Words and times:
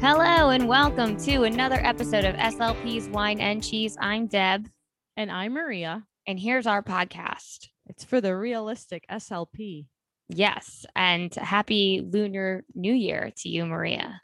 Hello 0.00 0.50
and 0.50 0.68
welcome 0.68 1.16
to 1.18 1.42
another 1.42 1.76
episode 1.82 2.24
of 2.24 2.34
SLP's 2.36 3.08
Wine 3.08 3.40
and 3.40 3.62
Cheese. 3.62 3.96
I'm 4.00 4.26
Deb, 4.26 4.68
And 5.16 5.30
I'm 5.30 5.52
Maria. 5.54 6.04
and 6.26 6.38
here's 6.38 6.66
our 6.66 6.82
podcast. 6.82 7.66
It's 7.86 8.04
for 8.04 8.20
the 8.20 8.36
realistic 8.36 9.04
SLP. 9.10 9.86
Yes, 10.28 10.86
and 10.94 11.34
happy 11.34 12.02
Lunar 12.08 12.64
New 12.74 12.92
Year 12.92 13.32
to 13.38 13.48
you, 13.48 13.66
Maria. 13.66 14.20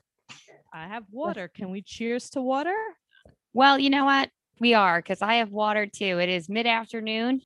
I 0.73 0.87
have 0.89 1.05
water. 1.11 1.49
Can 1.53 1.71
we 1.71 1.83
cheers 1.83 2.31
to 2.31 2.41
water? 2.43 2.77
Well, 3.53 3.79
you 3.79 3.91
know 3.91 4.05
what? 4.05 4.31
We 4.61 4.75
are 4.75 4.99
because 5.01 5.23
I 5.23 5.37
have 5.37 5.51
water 5.51 5.87
too. 5.87 6.19
It 6.21 6.29
is 6.29 6.49
mid 6.49 6.67
afternoon. 6.67 7.41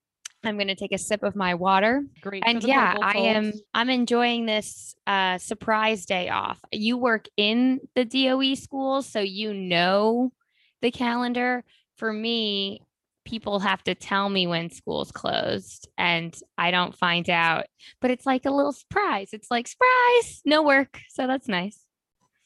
I'm 0.45 0.57
going 0.57 0.69
to 0.69 0.75
take 0.75 0.93
a 0.93 0.99
sip 0.99 1.23
of 1.23 1.35
my 1.35 1.55
water. 1.55 2.05
Great. 2.21 2.45
And 2.47 2.63
yeah, 2.63 2.95
I 3.01 3.19
am. 3.19 3.53
I'm 3.75 3.91
enjoying 3.91 4.47
this 4.47 4.95
uh 5.07 5.39
surprise 5.39 6.07
day 6.07 6.29
off. 6.29 6.61
You 6.73 6.97
work 6.97 7.27
in 7.37 7.81
the 7.95 8.05
DOE 8.05 8.55
schools, 8.55 9.07
so 9.07 9.21
you 9.21 9.53
know 9.53 10.33
the 10.81 10.91
calendar. 10.91 11.65
For 11.97 12.13
me, 12.13 12.83
people 13.29 13.59
have 13.59 13.83
to 13.85 13.95
tell 13.95 14.29
me 14.29 14.47
when 14.47 14.71
school's 14.71 15.13
closed 15.13 15.89
and 15.99 16.35
I 16.57 16.71
don't 16.71 16.97
find 16.97 17.29
out. 17.29 17.67
But 18.01 18.11
it's 18.11 18.25
like 18.25 18.47
a 18.47 18.51
little 18.51 18.73
surprise. 18.73 19.31
It's 19.33 19.51
like 19.51 19.69
surprise, 19.69 20.41
no 20.45 20.63
work. 20.63 21.01
So 21.11 21.27
that's 21.27 21.49
nice. 21.49 21.85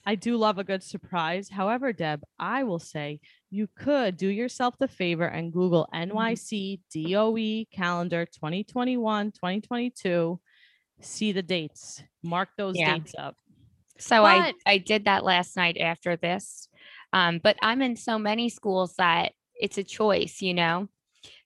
I 0.05 0.17
do 0.17 0.37
love 0.37 0.59
a 0.59 0.65
good 0.65 0.83
surprise. 0.83 1.51
However, 1.51 1.93
Deb, 1.93 2.25
I 2.39 2.65
will 2.65 2.81
say 2.81 3.21
you 3.53 3.69
could 3.77 4.17
do 4.17 4.29
yourself 4.29 4.79
the 4.79 4.89
favor 4.89 5.27
and 5.27 5.53
Google 5.53 5.87
NYC 5.93 6.81
DOE 6.91 7.67
calendar 7.71 8.25
2021, 8.25 9.31
2022. 9.33 10.41
See 11.03 11.33
the 11.33 11.43
dates. 11.43 12.03
Mark 12.23 12.49
those 12.57 12.79
Yeah. 12.79 12.95
dates 12.95 13.15
up. 13.19 13.37
So 13.99 14.25
I 14.25 14.55
I 14.65 14.79
did 14.79 15.05
that 15.05 15.23
last 15.23 15.55
night 15.55 15.77
after 15.77 16.17
this. 16.17 16.69
Um, 17.13 17.41
but 17.45 17.57
I'm 17.63 17.83
in 17.83 17.97
so 17.97 18.19
many 18.19 18.49
schools 18.49 18.95
that 18.97 19.33
it's 19.55 19.77
a 19.77 19.85
choice, 19.85 20.41
you 20.41 20.55
know. 20.55 20.89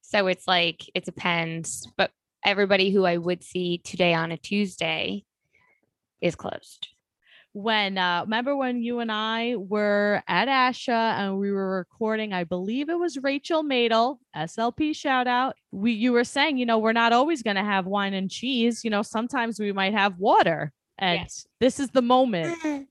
So 0.00 0.28
it's 0.28 0.46
like 0.46 0.88
it 0.94 1.04
depends. 1.04 1.88
But 1.96 2.12
everybody 2.44 2.90
who 2.90 3.04
I 3.04 3.16
would 3.16 3.42
see 3.42 3.78
today 3.78 4.14
on 4.14 4.30
a 4.30 4.36
Tuesday 4.36 5.24
is 6.20 6.36
closed. 6.36 6.88
When 7.56 7.96
uh 7.96 8.20
remember 8.24 8.54
when 8.54 8.82
you 8.82 8.98
and 9.00 9.10
I 9.10 9.56
were 9.56 10.22
at 10.28 10.46
ASHA 10.46 10.90
and 10.90 11.38
we 11.38 11.50
were 11.50 11.78
recording, 11.78 12.34
I 12.34 12.44
believe 12.44 12.90
it 12.90 12.98
was 12.98 13.16
Rachel 13.16 13.64
Madel, 13.64 14.18
SLP 14.36 14.94
shout 14.94 15.26
out. 15.26 15.56
We 15.70 15.92
you 15.92 16.12
were 16.12 16.24
saying, 16.24 16.58
you 16.58 16.66
know, 16.66 16.76
we're 16.76 16.92
not 16.92 17.14
always 17.14 17.42
gonna 17.42 17.64
have 17.64 17.86
wine 17.86 18.12
and 18.12 18.30
cheese, 18.30 18.84
you 18.84 18.90
know, 18.90 19.00
sometimes 19.00 19.58
we 19.58 19.72
might 19.72 19.94
have 19.94 20.18
water. 20.18 20.70
And 20.98 21.20
Yes. 21.20 21.46
this 21.58 21.80
is 21.80 21.88
the 21.92 22.02
moment. 22.02 22.58
Mm-hmm. 22.58 22.82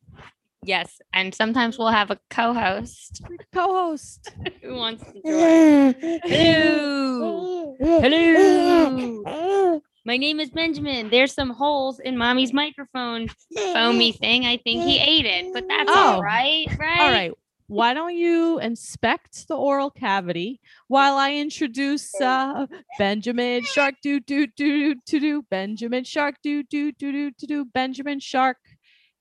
Yes, 0.63 0.99
and 1.13 1.35
sometimes 1.35 1.77
we'll 1.77 1.89
have 1.89 2.09
a 2.09 2.17
co-host 2.31 3.21
Co-host. 3.53 4.31
who 4.63 4.73
wants 4.73 5.03
to 5.03 5.13
join. 5.21 5.93
Mm-hmm. 5.93 6.27
Hello. 6.27 7.77
Mm-hmm. 7.79 9.29
Hello. 9.29 9.81
My 10.07 10.17
name 10.17 10.39
is 10.39 10.51
Benjamin. 10.51 11.09
There's 11.09 11.33
some 11.33 11.49
holes 11.49 11.99
in 11.99 12.15
mommy's 12.17 12.53
microphone 12.53 13.27
foamy 13.55 14.11
thing. 14.11 14.45
I 14.45 14.57
think 14.57 14.83
he 14.83 14.99
ate 14.99 15.25
it, 15.25 15.51
but 15.53 15.67
that's 15.67 15.89
all 15.89 16.17
Oh. 16.17 16.21
right, 16.21 16.67
right? 16.79 16.99
All 16.99 17.09
right. 17.11 17.31
Why 17.67 17.95
don't 17.95 18.15
you 18.15 18.59
inspect 18.59 19.47
the 19.47 19.55
oral 19.55 19.89
cavity 19.89 20.61
while 20.87 21.15
I 21.17 21.33
introduce 21.33 22.13
uh 22.21 22.67
Benjamin 22.99 23.63
Shark 23.63 23.95
do 24.03 24.19
do 24.19 24.45
do 24.45 24.93
do 25.07 25.19
do 25.19 25.41
Benjamin 25.49 26.03
Shark 26.03 26.35
do 26.43 26.61
do 26.61 26.91
do 26.91 27.11
do 27.11 27.31
do 27.31 27.47
do 27.47 27.65
Benjamin 27.65 28.19
Shark. 28.19 28.57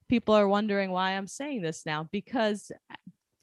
People 0.07 0.35
are 0.35 0.47
wondering 0.47 0.91
why 0.91 1.11
I'm 1.13 1.25
saying 1.25 1.63
this 1.63 1.83
now 1.87 2.07
because 2.11 2.71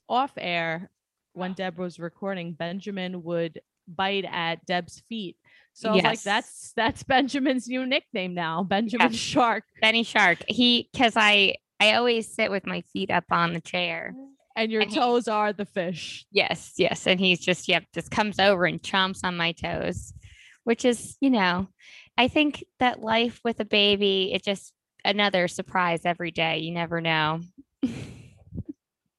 off 0.09 0.31
air 0.37 0.89
when 1.33 1.55
Deb 1.55 1.79
was 1.79 1.99
recording, 1.99 2.53
Benjamin 2.53 3.25
would 3.25 3.61
bite 3.89 4.27
at 4.31 4.65
Deb's 4.67 5.03
feet. 5.09 5.37
So 5.75 5.93
was 5.95 6.03
like, 6.05 6.23
that's 6.23 6.73
that's 6.77 7.03
Benjamin's 7.03 7.67
new 7.69 7.87
nickname 7.87 8.35
now, 8.35 8.63
Benjamin 8.63 9.11
Yes. 9.13 9.21
Shark. 9.21 9.65
Benny 9.81 10.03
Shark. 10.03 10.39
He 10.47 10.89
because 10.93 11.15
I 11.17 11.57
I 11.81 11.95
always 11.95 12.33
sit 12.33 12.51
with 12.51 12.67
my 12.67 12.83
feet 12.93 13.11
up 13.11 13.25
on 13.31 13.53
the 13.55 13.61
chair. 13.61 14.15
And 14.55 14.71
your 14.71 14.83
And 14.83 14.91
he- 14.91 14.97
toes 14.99 15.29
are 15.29 15.53
the 15.55 15.65
fish. 15.65 16.27
Yes, 16.31 16.75
yes. 16.77 17.07
And 17.07 17.19
he's 17.19 17.41
just 17.41 17.69
yep, 17.69 17.85
just 17.95 18.11
comes 18.11 18.39
over 18.39 18.67
and 18.67 18.83
chomps 18.83 19.21
on 19.25 19.37
my 19.37 19.53
toes, 19.53 20.13
which 20.65 20.85
is, 20.85 21.17
you 21.23 21.31
know, 21.31 21.69
I 22.19 22.29
think 22.29 22.63
that 22.79 23.01
life 23.01 23.41
with 23.43 23.59
a 23.61 23.65
baby, 23.65 24.31
it 24.35 24.45
just 24.45 24.75
another 25.07 25.49
surprise 25.49 26.03
every 26.05 26.31
day. 26.33 26.59
You 26.59 26.73
never 26.73 27.01
know 27.01 27.41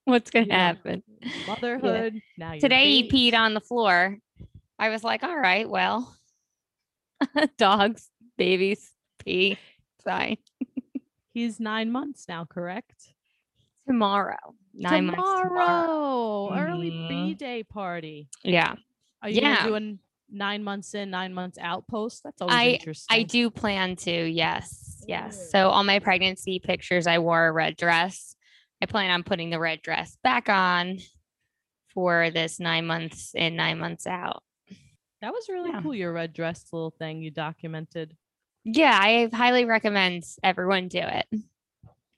what's 0.06 0.30
gonna 0.32 0.46
Yeah. 0.48 0.68
happen. 0.68 1.04
Motherhood. 1.48 2.22
Now 2.38 2.54
Today 2.60 3.02
he 3.02 3.10
peed 3.10 3.34
on 3.38 3.54
the 3.54 3.62
floor. 3.62 4.18
I 4.78 4.90
was 4.90 5.04
like, 5.04 5.24
all 5.24 5.38
right, 5.38 5.68
well, 5.70 6.16
dogs, 7.58 8.10
babies, 8.38 8.92
pee. 9.20 9.58
Fine. 10.04 10.38
He's 11.34 11.60
nine 11.60 11.92
months 11.92 12.26
now, 12.28 12.46
correct? 12.46 13.14
Tomorrow. 13.88 14.56
Nine 14.74 15.06
months 15.08 15.22
tomorrow. 15.22 16.48
tomorrow. 16.50 16.58
Early 16.74 16.92
Mhm. 16.92 17.10
B 17.10 17.34
day 17.36 17.64
party. 17.64 18.30
Yeah. 18.44 18.76
Are 19.22 19.30
you 19.30 19.42
Yeah. 19.42 19.64
gonna 19.66 19.70
do 19.70 19.76
a 19.76 19.98
nine 20.36 20.64
months 20.64 20.94
in, 20.94 21.10
nine 21.10 21.34
months 21.34 21.58
out 21.58 21.88
post? 21.88 22.24
That's 22.24 22.42
always 22.42 22.56
I 22.56 22.66
interesting. 22.70 23.18
I 23.20 23.24
do 23.24 23.50
plan 23.50 23.96
to, 23.98 24.12
yes. 24.12 25.04
Yes. 25.08 25.52
So 25.52 25.70
all 25.70 25.84
my 25.84 26.00
pregnancy 26.00 26.60
pictures, 26.60 27.08
I 27.08 27.20
wore 27.20 27.48
a 27.48 27.52
red 27.52 27.76
dress. 27.78 28.36
I 28.82 28.86
plan 28.86 29.12
on 29.12 29.24
putting 29.24 29.50
the 29.50 29.60
red 29.60 29.82
dress 29.82 30.18
back 30.24 30.50
on 30.50 31.00
for 31.94 32.30
this 32.32 32.60
nine 32.60 32.86
months 32.86 33.34
in, 33.36 33.56
nine 33.56 33.80
months 33.80 34.08
out. 34.08 34.44
That 35.24 35.32
was 35.32 35.48
really 35.48 35.72
Yeah. 35.72 35.82
cool. 35.82 35.96
Your 35.96 36.12
red 36.12 36.34
dress 36.34 36.66
little 36.74 36.92
thing 36.92 37.22
you 37.22 37.32
documented. 37.32 38.18
Yeah, 38.66 38.98
I 39.02 39.30
highly 39.34 39.64
recommend 39.64 40.26
everyone 40.44 40.90
do 40.90 41.00
it. 41.00 41.26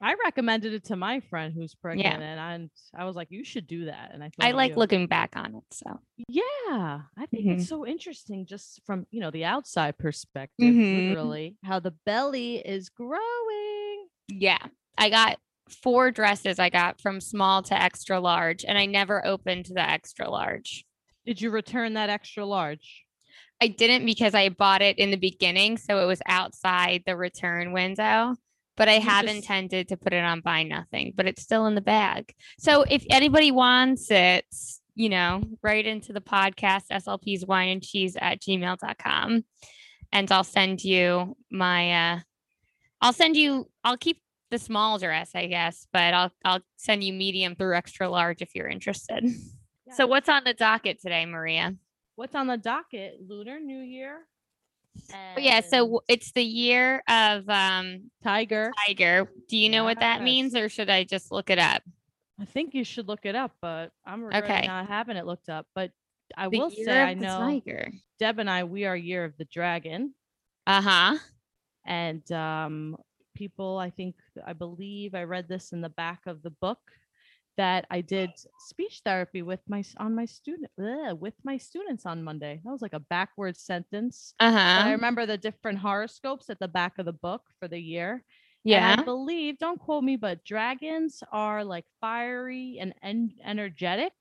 I 0.01 0.15
recommended 0.25 0.73
it 0.73 0.85
to 0.85 0.95
my 0.95 1.19
friend 1.19 1.53
who's 1.53 1.75
pregnant, 1.75 2.21
and 2.23 2.39
I, 2.39 3.01
I 3.01 3.05
was 3.05 3.15
like, 3.15 3.29
"You 3.29 3.43
should 3.43 3.67
do 3.67 3.85
that." 3.85 4.09
And 4.11 4.23
I, 4.23 4.31
I 4.39 4.51
like 4.53 4.71
you. 4.71 4.77
looking 4.77 5.05
back 5.05 5.35
on 5.37 5.53
it. 5.53 5.63
So 5.71 5.99
Yeah, 6.27 7.03
I 7.15 7.25
think 7.27 7.45
Mhm. 7.45 7.51
it's 7.59 7.69
so 7.69 7.85
interesting, 7.85 8.47
just 8.47 8.81
from 8.87 9.05
you 9.11 9.21
know 9.21 9.29
the 9.29 9.45
outside 9.45 9.99
perspective, 9.99 10.73
Mhm. 10.73 11.07
literally, 11.07 11.57
how 11.63 11.79
the 11.79 11.91
belly 12.07 12.57
is 12.57 12.89
growing. 12.89 14.07
yeah, 14.29 14.57
I 14.97 15.11
got 15.11 15.39
four 15.69 16.09
dresses 16.09 16.57
I 16.57 16.69
got 16.71 16.99
from 16.99 17.21
small 17.21 17.61
to 17.63 17.79
extra 17.79 18.19
large, 18.19 18.65
and 18.65 18.79
I 18.79 18.87
never 18.87 19.23
opened 19.25 19.67
the 19.67 19.87
extra 19.87 20.27
large. 20.27 20.85
Did 21.25 21.41
you 21.41 21.49
return 21.49 21.93
that 21.95 22.09
extra 22.09 22.45
large? 22.45 23.03
I 23.61 23.67
didn't 23.67 24.05
because 24.05 24.33
I 24.33 24.49
bought 24.49 24.81
it 24.81 24.97
in 24.99 25.11
the 25.11 25.17
beginning, 25.17 25.77
so 25.77 26.01
it 26.01 26.05
was 26.05 26.21
outside 26.27 27.03
the 27.05 27.15
return 27.15 27.71
window. 27.71 28.35
But 28.77 28.89
I 28.89 28.95
You 28.95 29.01
have 29.01 29.25
just- 29.25 29.35
intended 29.37 29.87
to 29.89 29.97
put 29.97 30.11
it 30.13 30.23
on 30.23 30.41
buy 30.41 30.63
nothing, 30.63 31.13
but 31.15 31.25
it's 31.25 31.41
still 31.41 31.65
in 31.65 31.75
the 31.75 31.81
bag. 31.81 32.33
So 32.59 32.83
if 32.83 33.05
anybody 33.09 33.51
wants 33.51 34.11
it, 34.11 34.45
you 34.95 35.07
know, 35.09 35.41
right 35.63 35.85
into 35.85 36.11
the 36.13 36.21
podcast 36.21 36.87
SLP's 36.91 37.45
wine 37.45 37.69
and 37.69 37.81
cheese 37.83 38.17
at 38.19 38.41
gmail.com. 38.41 39.45
And 40.11 40.31
I'll 40.31 40.43
send 40.43 40.83
you 40.83 41.35
my 41.49 42.11
uh 42.13 42.19
I'll 43.01 43.13
send 43.13 43.35
you 43.37 43.69
I'll 43.83 43.97
keep 43.97 44.21
the 44.51 44.59
small 44.59 44.99
dress, 44.99 45.31
I 45.35 45.47
guess, 45.47 45.87
but 45.91 46.13
I'll 46.13 46.31
I'll 46.43 46.61
send 46.77 47.03
you 47.03 47.13
medium 47.13 47.55
through 47.55 47.75
extra 47.75 48.09
large 48.09 48.41
if 48.41 48.53
you're 48.55 48.67
interested. 48.69 49.25
So 49.95 50.07
what's 50.07 50.29
on 50.29 50.43
the 50.43 50.53
docket 50.53 50.99
today, 51.01 51.25
Maria? 51.25 51.73
What's 52.15 52.35
on 52.35 52.47
the 52.47 52.57
docket? 52.57 53.19
Lunar 53.27 53.59
New 53.59 53.79
Year. 53.79 54.19
Oh, 55.11 55.39
yeah, 55.39 55.61
so 55.61 56.01
it's 56.07 56.31
the 56.31 56.43
year 56.43 57.03
of 57.07 57.47
um 57.49 58.09
Tiger. 58.23 58.71
tiger. 58.87 59.29
Do 59.47 59.57
you 59.57 59.69
know 59.69 59.83
what 59.83 59.99
that 59.99 60.21
means 60.21 60.55
or 60.55 60.69
should 60.69 60.89
I 60.89 61.03
just 61.03 61.31
look 61.31 61.49
it 61.49 61.59
up? 61.59 61.83
I 62.39 62.45
think 62.45 62.73
you 62.73 62.83
should 62.83 63.07
look 63.07 63.25
it 63.25 63.35
up, 63.35 63.53
but 63.61 63.91
I'm 64.05 64.23
regretting 64.23 64.49
Okay. 64.51 64.67
not 64.67 64.87
having 64.87 65.17
it 65.17 65.25
looked 65.25 65.49
up. 65.49 65.67
But 65.75 65.91
I 66.35 66.47
The 66.47 66.57
will 66.57 66.69
say 66.69 67.01
I 67.01 67.13
know 67.13 67.37
tiger. 67.37 67.91
Deb 68.19 68.39
and 68.39 68.49
I 68.49 68.63
we 68.63 68.85
are 68.85 68.95
year 68.95 69.23
of 69.23 69.37
the 69.37 69.45
dragon, 69.45 70.13
Uh-huh. 70.67 71.17
and 71.85 72.29
um, 72.31 72.97
people 73.35 73.77
I 73.77 73.89
think 73.89 74.15
I 74.45 74.53
believe 74.53 75.15
I 75.15 75.23
read 75.23 75.47
this 75.47 75.71
in 75.71 75.81
the 75.81 75.89
back 75.89 76.21
of 76.27 76.41
the 76.41 76.49
book 76.49 76.79
that 77.57 77.85
I 77.89 78.01
did 78.01 78.31
speech 78.59 79.01
therapy 79.05 79.41
with 79.41 79.61
my 79.67 79.83
on 79.97 80.13
my 80.15 80.25
student 80.25 80.71
ugh, 80.79 81.19
with 81.19 81.35
my 81.43 81.57
students 81.57 82.05
on 82.05 82.23
Monday. 82.23 82.61
That 82.63 82.71
was 82.71 82.81
like 82.81 82.93
a 82.93 82.99
backwards 82.99 83.61
sentence. 83.61 84.33
I 84.39 84.45
Uh-huh. 84.47 84.89
remember 84.91 85.25
the 85.25 85.37
different 85.37 85.79
horoscopes 85.79 86.49
at 86.49 86.59
the 86.59 86.67
back 86.67 86.97
of 86.99 87.05
the 87.05 87.13
book 87.13 87.41
for 87.59 87.67
the 87.67 87.79
year. 87.79 88.23
And 88.65 88.83
Yeah. 88.83 88.95
I 88.99 89.03
believe, 89.03 89.57
don't 89.59 89.79
quote 89.79 90.03
me, 90.03 90.15
but 90.17 90.43
dragons 90.43 91.23
are 91.31 91.63
like 91.63 91.85
fiery 92.01 92.77
and 92.79 92.93
en- 93.03 93.35
energetic, 93.43 94.13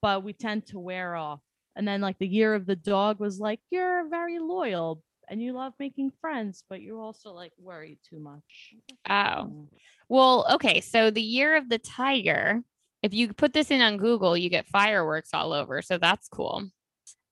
but 0.00 0.22
we 0.24 0.32
tend 0.32 0.66
to 0.66 0.78
wear 0.78 1.16
off. 1.16 1.40
And 1.76 1.86
then 1.88 2.00
like 2.00 2.18
the 2.18 2.28
year 2.28 2.54
of 2.54 2.66
the 2.66 2.76
dog 2.76 3.18
was 3.20 3.40
like, 3.40 3.60
you're 3.70 4.08
very 4.08 4.38
loyal 4.38 5.02
and 5.32 5.40
you 5.42 5.54
love 5.54 5.72
making 5.80 6.12
friends, 6.20 6.62
but 6.68 6.82
you 6.82 7.00
also 7.00 7.32
like 7.32 7.52
worry 7.58 7.98
too 8.08 8.20
much. 8.20 8.74
Oh, 9.08 9.48
Mm. 9.48 9.66
well, 10.08 10.46
okay. 10.52 10.82
So 10.82 11.10
the 11.10 11.22
year 11.22 11.56
of 11.56 11.70
the 11.70 11.78
tiger, 11.78 12.62
if 13.02 13.14
you 13.14 13.32
put 13.32 13.54
this 13.54 13.70
in 13.70 13.80
on 13.80 13.96
Google, 13.96 14.36
you 14.36 14.50
get 14.50 14.66
fireworks 14.68 15.30
all 15.32 15.54
over. 15.54 15.80
So 15.80 15.96
that's 15.96 16.28
cool. 16.28 16.56
Um, 16.58 16.70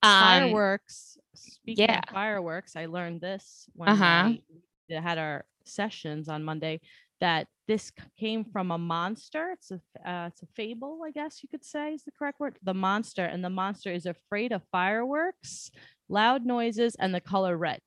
fireworks. 0.03 1.19
Speaking 1.35 1.85
yeah. 1.91 2.01
of 2.09 2.15
fireworks, 2.15 2.75
I 2.75 2.87
learned 2.87 3.21
this 3.21 3.69
when 3.75 3.91
Uh-huh. 3.91 4.33
We 4.89 4.95
had 4.97 5.19
our 5.19 5.45
sessions 5.65 6.29
on 6.29 6.43
Monday 6.43 6.81
that 7.21 7.49
this 7.69 7.93
came 8.19 8.45
from 8.45 8.71
a 8.71 8.79
monster. 8.79 9.53
It's 9.53 9.71
a 9.71 9.81
uh, 10.11 10.27
it's 10.29 10.43
a 10.43 10.47
fable, 10.57 11.03
I 11.07 11.11
guess 11.11 11.43
you 11.43 11.51
could 11.51 11.65
say 11.65 11.93
is 11.93 12.03
the 12.05 12.11
correct 12.13 12.41
word. 12.41 12.59
The 12.63 12.75
monster, 12.75 13.25
and 13.27 13.45
the 13.45 13.51
monster 13.51 13.93
is 13.93 14.07
afraid 14.07 14.53
of 14.53 14.63
fireworks, 14.73 15.71
loud 16.11 16.45
noises, 16.45 16.97
and 16.99 17.15
the 17.15 17.21
color 17.21 17.57
red. 17.57 17.81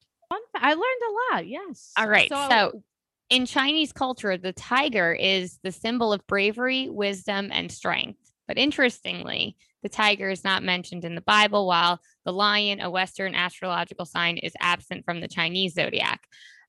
I 0.55 0.69
learned 0.69 0.81
a 0.81 1.35
lot. 1.35 1.47
Yes. 1.47 1.91
All 1.97 2.07
right. 2.07 2.31
I- 2.31 2.49
So, 2.49 2.83
in 3.29 3.45
Chinese 3.45 3.91
culture, 3.91 4.37
the 4.37 4.53
tiger 4.53 5.13
is 5.13 5.59
the 5.63 5.71
symbol 5.71 6.13
of 6.13 6.25
bravery, 6.27 6.89
wisdom, 6.89 7.49
and 7.51 7.71
strength. 7.71 8.19
But 8.47 8.57
interestingly, 8.57 9.55
the 9.81 9.89
tiger 9.89 10.29
is 10.29 10.43
not 10.43 10.63
mentioned 10.63 11.05
in 11.05 11.15
the 11.15 11.21
Bible, 11.21 11.67
while 11.67 11.99
the 12.25 12.33
lion, 12.33 12.79
a 12.81 12.89
Western 12.89 13.35
astrological 13.35 14.05
sign, 14.05 14.37
is 14.37 14.53
absent 14.59 15.05
from 15.05 15.21
the 15.21 15.27
Chinese 15.27 15.73
zodiac. 15.73 16.21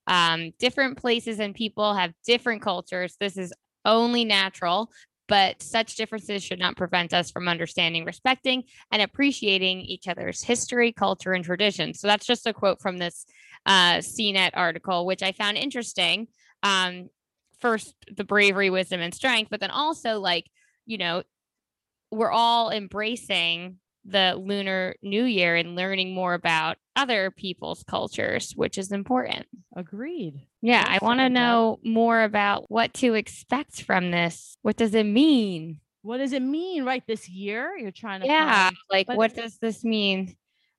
Um, 0.07 0.53
different 0.59 0.99
places 0.99 1.41
and 1.41 1.55
people 1.55 1.95
have 1.95 2.13
different 2.27 2.63
cultures. 2.63 3.17
This 3.19 3.37
is 3.37 3.53
only 3.85 4.25
natural, 4.25 4.91
but 5.29 5.63
such 5.63 5.97
differences 5.97 6.43
should 6.43 6.59
not 6.59 6.77
prevent 6.77 7.15
us 7.15 7.31
from 7.31 7.49
understanding, 7.49 8.05
respecting, 8.05 8.65
and 8.93 9.01
appreciating 9.01 9.81
each 9.81 10.09
other's 10.09 10.43
history, 10.43 10.93
culture, 10.93 11.33
and 11.33 11.45
traditions. 11.45 12.01
So 12.01 12.07
that's 12.07 12.27
just 12.27 12.47
a 12.47 12.53
quote 12.53 12.81
from 12.81 12.99
this 12.99 13.27
uh, 13.67 13.99
CNET 13.99 14.51
article, 14.55 15.07
which 15.07 15.23
I 15.23 15.33
found 15.33 15.57
interesting. 15.57 16.29
Um, 16.63 17.09
first, 17.61 17.95
the 18.15 18.25
bravery, 18.25 18.71
wisdom, 18.71 19.01
and 19.01 19.15
strength, 19.15 19.49
but 19.51 19.61
then 19.61 19.71
also, 19.71 20.21
like, 20.21 20.47
you 20.87 20.99
know, 20.99 21.23
we're 22.11 22.31
all 22.31 22.71
embracing 22.71 23.79
the 24.05 24.35
Lunar 24.39 24.95
New 25.03 25.25
Year 25.25 25.57
and 25.57 25.75
learning 25.77 26.15
more 26.15 26.35
about 26.35 26.77
other 26.97 27.31
people's 27.31 27.83
cultures, 27.83 28.53
which 28.55 28.79
is 28.79 28.93
important. 28.93 29.47
agreed. 29.77 30.47
Yeah, 30.63 30.85
Well 30.85 30.99
I 31.01 31.05
want 31.05 31.21
to 31.21 31.29
know 31.29 31.79
more 31.85 32.23
about 32.23 32.71
what 32.71 32.95
to 32.95 33.15
expect 33.15 33.83
from 33.83 34.11
this. 34.11 34.57
What 34.63 34.77
does 34.77 34.95
it 34.95 35.05
mean? 35.05 35.81
What 36.03 36.19
does 36.19 36.33
it 36.33 36.43
mean, 36.43 36.85
right? 36.85 37.03
This 37.07 37.29
year, 37.29 37.77
you're 37.79 37.91
trying 37.91 38.21
to 38.21 38.27
Yeah, 38.27 38.65
find 38.69 38.77
like 38.91 39.09
what 39.09 39.35
does 39.35 39.59
this 39.59 39.83
mean? 39.85 40.37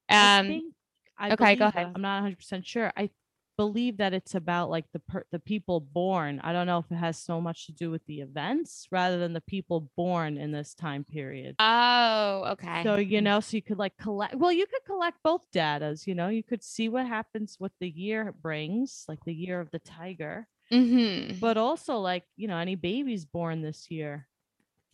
I 0.07 0.39
Um, 0.39 0.47
think- 0.47 0.73
I 1.17 1.31
okay, 1.31 1.55
go 1.55 1.67
ahead. 1.67 1.91
I'm 1.95 2.01
not 2.01 2.17
100 2.17 2.37
percent 2.37 2.65
sure. 2.67 2.91
I 2.95 3.09
believe 3.57 3.97
that 3.97 4.13
it's 4.13 4.35
about 4.35 4.69
like 4.69 4.85
the 4.93 4.99
per- 4.99 5.25
the 5.31 5.39
people 5.39 5.79
born. 5.79 6.39
I 6.43 6.53
don't 6.53 6.67
know 6.67 6.79
if 6.79 6.91
it 6.91 6.95
has 6.95 7.17
so 7.17 7.39
much 7.39 7.65
to 7.67 7.71
do 7.71 7.89
with 7.91 8.05
the 8.05 8.21
events 8.21 8.87
rather 8.91 9.17
than 9.17 9.33
the 9.33 9.41
people 9.41 9.89
born 9.95 10.37
in 10.37 10.51
this 10.51 10.73
time 10.73 11.03
period. 11.03 11.55
oh, 11.59 12.43
okay. 12.53 12.83
So 12.83 12.95
you 12.97 13.21
know, 13.21 13.39
so 13.39 13.57
you 13.57 13.61
could 13.61 13.79
like 13.79 13.97
collect. 13.97 14.35
Well, 14.35 14.51
you 14.51 14.65
could 14.65 14.85
collect 14.85 15.17
both 15.23 15.49
datas. 15.51 16.07
You 16.07 16.15
know, 16.15 16.29
you 16.29 16.43
could 16.43 16.63
see 16.63 16.89
what 16.89 17.07
happens, 17.07 17.55
what 17.59 17.71
the 17.79 17.89
year 17.89 18.33
brings, 18.41 19.05
like 19.07 19.19
the 19.25 19.33
year 19.33 19.59
of 19.59 19.71
the 19.71 19.79
tiger, 19.79 20.47
mm-hmm. 20.71 21.39
but 21.39 21.57
also 21.57 21.97
like 21.97 22.23
you 22.37 22.47
know, 22.47 22.57
any 22.57 22.75
babies 22.75 23.25
born 23.25 23.61
this 23.61 23.89
year. 23.89 24.27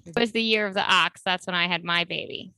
It 0.05 0.19
was 0.19 0.31
the 0.31 0.41
year 0.41 0.65
of 0.65 0.73
the 0.73 0.81
ox. 0.83 1.21
That's 1.23 1.45
when 1.45 1.55
I 1.55 1.67
had 1.67 1.83
my 1.83 2.05
baby. 2.05 2.53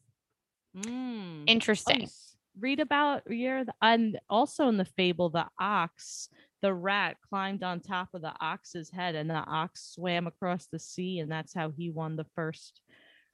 Mm. 0.78 1.42
Oh, 1.42 1.44
Interesting. 1.46 2.04
s- 2.04 2.23
read 2.60 2.80
about 2.80 3.30
year 3.32 3.66
and 3.82 4.20
also 4.30 4.68
in 4.68 4.78
the 4.78 4.86
fable 4.86 5.30
the 5.30 5.46
ox 5.60 6.30
the 6.62 6.74
rat 6.74 7.18
climbed 7.28 7.64
on 7.64 7.80
top 7.80 8.10
of 8.14 8.22
the 8.22 8.34
ox's 8.40 8.90
head 8.90 9.16
and 9.16 9.30
the 9.30 9.34
ox 9.34 9.94
swam 9.96 10.28
across 10.28 10.68
the 10.68 10.80
sea 10.80 11.20
and 11.20 11.32
that's 11.32 11.54
how 11.54 11.72
he 11.72 11.90
won 11.90 12.16
the 12.16 12.26
first 12.36 12.82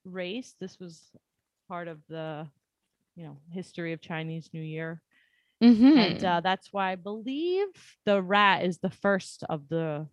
race 0.05 0.55
this 0.59 0.79
was 0.79 1.11
part 1.67 1.87
of 1.87 1.99
the 2.07 2.47
you 3.15 3.25
know 3.25 3.37
history 3.51 3.93
of 3.93 4.01
chinese 4.01 4.49
new 4.53 4.61
year 4.61 5.01
Mm-hmm. 5.61 5.99
and 5.99 6.23
uh, 6.23 6.39
that's 6.39 6.71
why 6.71 6.91
i 6.91 6.95
believe 6.95 7.67
the 8.05 8.21
rat 8.21 8.63
is 8.63 8.77
the 8.77 8.89
first 8.89 9.43
of 9.49 9.67
the 9.67 10.07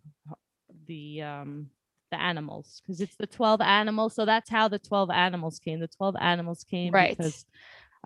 the 0.87 1.21
um 1.21 1.69
the 2.11 2.19
animals 2.21 2.81
because 2.85 3.01
it's 3.01 3.15
the 3.17 3.27
12 3.27 3.61
animals 3.61 4.13
so 4.15 4.25
that's 4.25 4.49
how 4.49 4.67
the 4.67 4.79
12 4.79 5.09
animals 5.09 5.59
came 5.59 5.79
the 5.79 5.87
12 5.87 6.15
animals 6.19 6.63
came 6.69 6.91
Right. 6.93 7.17
because 7.17 7.45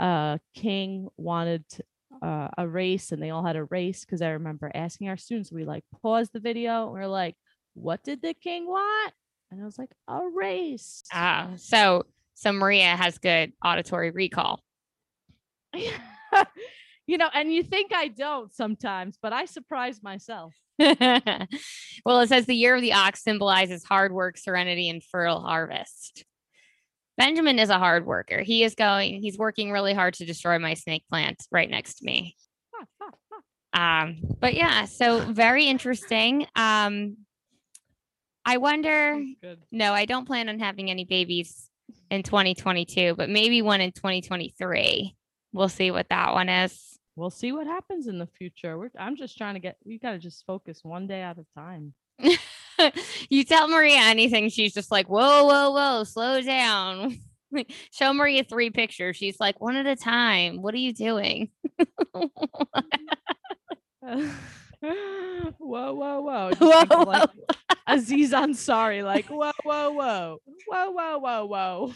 uh 0.02 0.38
king 0.56 1.08
wanted 1.18 1.64
uh, 2.22 2.50
a 2.58 2.68
race 2.68 3.12
and 3.12 3.22
they 3.24 3.30
all 3.30 3.44
had 3.44 3.56
a 3.56 3.64
race 3.66 4.04
because 4.04 4.22
i 4.22 4.30
remember 4.30 4.70
asking 4.76 5.08
our 5.08 5.16
students 5.18 5.52
we 5.52 5.64
like 5.64 5.84
paused 6.02 6.34
the 6.34 6.40
video 6.40 6.84
and 6.84 6.94
we 6.94 7.00
are 7.00 7.08
like 7.08 7.36
what 7.74 8.04
did 8.04 8.22
the 8.22 8.34
king 8.34 8.68
want 8.68 9.14
and 9.50 9.62
i 9.62 9.66
was 9.66 9.78
like 9.78 9.92
a 10.10 10.20
race 10.34 11.04
Ah, 11.14 11.52
so 11.56 12.04
so 12.34 12.52
Maria 12.52 12.96
has 12.96 13.20
good 13.20 13.54
auditory 13.64 14.10
recall. 14.10 14.64
you 15.74 17.18
know 17.18 17.30
and 17.34 17.54
you 17.54 17.64
think 17.64 17.94
i 17.94 18.08
don't 18.08 18.54
sometimes 18.54 19.18
but 19.22 19.32
i 19.32 19.46
surprise 19.46 20.02
myself 20.04 20.54
well, 20.80 22.22
it 22.22 22.30
says 22.30 22.46
the 22.46 22.56
year 22.56 22.76
of 22.76 22.82
the 22.82 22.94
ox 22.94 23.22
symbolizes 23.24 23.84
hard 23.84 24.12
work, 24.12 24.38
serenity, 24.38 24.90
and 24.90 25.04
fertile 25.04 25.42
harvest. 25.42 26.26
Benjamin 27.22 27.60
is 27.60 27.70
a 27.70 27.78
hard 27.78 28.08
worker. 28.08 28.42
He 28.42 28.64
is 28.64 28.74
going, 28.74 29.22
he's 29.22 29.38
working 29.38 29.72
really 29.72 29.94
hard 29.94 30.16
to 30.16 30.26
destroy 30.26 30.58
my 30.58 30.74
snake 30.74 31.04
plant 31.08 31.46
right 31.52 31.70
next 31.70 32.00
to 32.00 32.06
me. 32.06 32.36
Um, 33.74 34.18
but 34.40 34.56
yeah, 34.56 34.86
so 34.86 35.20
very 35.20 35.66
interesting. 35.66 36.48
Um, 36.56 37.18
I 38.44 38.58
wonder, 38.58 39.24
no, 39.72 39.94
I 39.94 40.06
don't 40.06 40.26
plan 40.26 40.50
on 40.50 40.58
having 40.58 40.90
any 40.90 41.06
babies 41.06 41.70
in 42.10 42.24
2022, 42.24 43.14
but 43.16 43.30
maybe 43.30 43.62
one 43.62 43.82
in 43.82 43.92
2023. 43.92 45.16
We'll 45.54 45.70
see 45.70 45.92
what 45.92 46.10
that 46.10 46.34
one 46.34 46.50
is. 46.50 46.98
We'll 47.16 47.30
see 47.30 47.52
what 47.52 47.68
happens 47.68 48.08
in 48.08 48.18
the 48.18 48.28
future. 48.36 48.80
We're, 48.80 48.90
I'm 48.98 49.16
just 49.16 49.38
trying 49.38 49.54
to 49.54 49.60
get, 49.60 49.78
we 49.86 50.00
got 50.00 50.14
to 50.14 50.18
just 50.18 50.44
focus 50.48 50.80
one 50.82 51.06
day 51.06 51.22
at 51.22 51.38
a 51.38 51.46
time. 51.56 51.94
you 53.30 53.44
tell 53.44 53.68
Maria 53.68 54.00
anything, 54.02 54.50
she's 54.50 54.74
just 54.74 54.92
like, 54.92 55.08
whoa, 55.08 55.46
whoa, 55.46 55.72
whoa, 55.72 56.04
slow 56.04 56.42
down. 56.42 57.18
Show 57.92 58.14
Maria 58.14 58.44
three 58.44 58.70
pictures. 58.70 59.18
She's 59.18 59.40
like, 59.40 59.60
one 59.60 59.76
at 59.76 59.86
a 59.86 59.96
time. 59.96 60.62
What 60.62 60.74
are 60.74 60.78
you 60.78 60.94
doing? 60.94 61.50
whoa, 64.02 64.30
whoa, 65.60 66.22
whoa. 66.22 66.52
Whoa, 66.60 66.84
of, 67.02 67.08
like, 67.08 67.30
Aziz 67.88 68.32
Ansari, 68.32 69.04
like, 69.04 69.28
whoa, 69.28 69.52
whoa, 69.64 69.92
whoa. 69.92 70.38
Whoa, 70.68 70.92
whoa, 70.92 71.18
whoa, 71.20 71.46
whoa. 71.46 71.94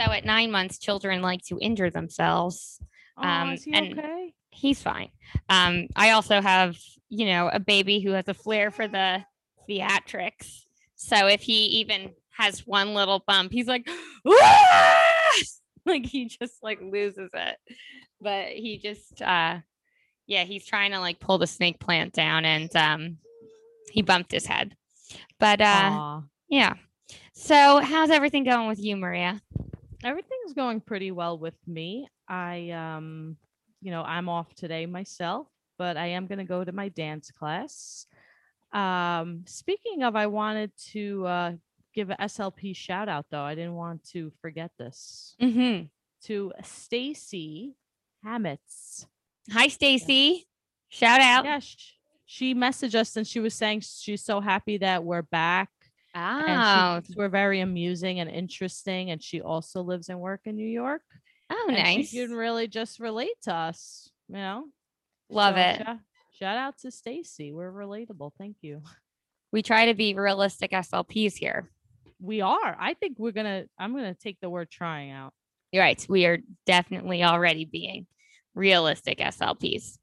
So 0.00 0.12
at 0.12 0.24
nine 0.24 0.50
months, 0.50 0.78
children 0.78 1.22
like 1.22 1.42
to 1.46 1.58
injure 1.60 1.90
themselves. 1.90 2.80
Oh, 3.16 3.22
Um, 3.22 3.50
is 3.52 3.64
he 3.64 3.72
and- 3.74 3.98
okay? 3.98 4.32
He's 4.50 4.82
fine. 4.82 5.10
Um, 5.48 5.86
I 5.94 6.10
also 6.10 6.40
have, 6.40 6.76
you 7.08 7.26
know, 7.26 7.48
a 7.52 7.60
baby 7.60 8.00
who 8.00 8.10
has 8.12 8.26
a 8.26 8.34
flair 8.34 8.72
for 8.72 8.88
the 8.88 9.24
theatrics. 9.68 10.64
So 10.96 11.26
if 11.26 11.40
he 11.40 11.64
even 11.80 12.12
has 12.30 12.66
one 12.66 12.94
little 12.94 13.22
bump, 13.26 13.52
he's 13.52 13.68
like, 13.68 13.88
"Ah!" 14.26 15.02
like 15.86 16.06
he 16.06 16.26
just 16.26 16.62
like 16.62 16.80
loses 16.80 17.30
it. 17.32 17.56
But 18.20 18.48
he 18.48 18.78
just 18.78 19.20
uh 19.22 19.58
yeah, 20.26 20.44
he's 20.44 20.66
trying 20.66 20.92
to 20.92 21.00
like 21.00 21.20
pull 21.20 21.38
the 21.38 21.46
snake 21.46 21.80
plant 21.80 22.12
down 22.12 22.44
and 22.44 22.74
um 22.76 23.18
he 23.90 24.02
bumped 24.02 24.32
his 24.32 24.46
head. 24.46 24.76
But 25.38 25.60
uh 25.60 26.20
yeah. 26.48 26.74
So 27.32 27.80
how's 27.80 28.10
everything 28.10 28.44
going 28.44 28.68
with 28.68 28.80
you, 28.80 28.96
Maria? 28.96 29.40
everything's 30.04 30.52
going 30.54 30.80
pretty 30.80 31.10
well 31.10 31.38
with 31.38 31.56
me. 31.66 32.08
I 32.28 32.70
um 32.70 33.36
you 33.80 33.90
know, 33.90 34.02
I'm 34.02 34.28
off 34.28 34.54
today 34.54 34.86
myself, 34.86 35.46
but 35.78 35.96
I 35.96 36.06
am 36.08 36.26
going 36.26 36.38
to 36.38 36.44
go 36.44 36.64
to 36.64 36.72
my 36.72 36.88
dance 36.88 37.30
class. 37.30 38.06
Um 38.72 39.44
speaking 39.46 40.02
of 40.02 40.14
I 40.16 40.26
wanted 40.26 40.72
to 40.92 41.26
uh 41.26 41.52
give 41.94 42.10
a 42.10 42.16
SLP 42.16 42.76
shout 42.76 43.08
out 43.08 43.26
though. 43.30 43.42
I 43.42 43.54
didn't 43.54 43.74
want 43.74 44.04
to 44.10 44.30
forget 44.40 44.70
this. 44.78 45.34
Mm-hmm. 45.40 45.86
To 46.24 46.52
Stacy 46.64 47.76
Hamitz. 48.24 49.06
Hi, 49.52 49.68
Stacy. 49.68 50.46
Shout 50.88 51.20
out. 51.20 51.44
Yeah, 51.44 51.60
sh- 51.60 51.94
she 52.26 52.54
messaged 52.54 52.94
us 52.94 53.16
and 53.16 53.26
she 53.26 53.40
was 53.40 53.54
saying 53.54 53.80
she's 53.80 54.22
so 54.24 54.40
happy 54.40 54.78
that 54.78 55.02
we're 55.04 55.22
back 55.22 55.70
Oh, 56.14 56.44
and 56.46 57.06
she, 57.06 57.14
we're 57.16 57.28
very 57.28 57.60
amusing 57.60 58.18
and 58.20 58.28
interesting 58.30 59.10
and 59.10 59.22
she 59.22 59.40
also 59.40 59.82
lives 59.82 60.08
and 60.08 60.18
work 60.20 60.40
in 60.44 60.56
New 60.56 60.66
York. 60.66 61.02
oh, 61.50 61.66
and 61.68 61.76
nice. 61.78 62.10
She 62.10 62.26
can 62.26 62.34
really 62.36 62.66
just 62.68 62.98
relate 63.00 63.36
to 63.42 63.54
us, 63.54 64.10
you 64.28 64.36
know. 64.36 64.64
Love 65.30 65.54
So, 65.54 65.60
it. 65.60 65.86
Shout, 66.38 66.56
out 66.56 66.78
to 66.82 66.92
Stacy. 66.92 67.52
We're 67.52 67.72
relatable. 67.72 68.30
Thank 68.38 68.58
you. 68.60 68.82
We 69.50 69.62
try 69.62 69.86
to 69.86 69.94
be 69.94 70.14
realistic 70.14 70.70
SLPs 70.70 71.34
here. 71.34 71.68
We 72.20 72.42
are. 72.42 72.76
I 72.78 72.94
think 72.94 73.16
we're 73.18 73.32
gonna. 73.32 73.64
I'm 73.78 73.92
gonna 73.92 74.14
take 74.14 74.38
the 74.40 74.50
word 74.50 74.70
trying 74.70 75.10
out. 75.10 75.32
You're 75.72 75.82
right. 75.82 76.06
We 76.08 76.26
are 76.26 76.38
definitely 76.64 77.24
already 77.24 77.64
being 77.64 78.06
realistic 78.54 79.18
SLPs. 79.18 79.98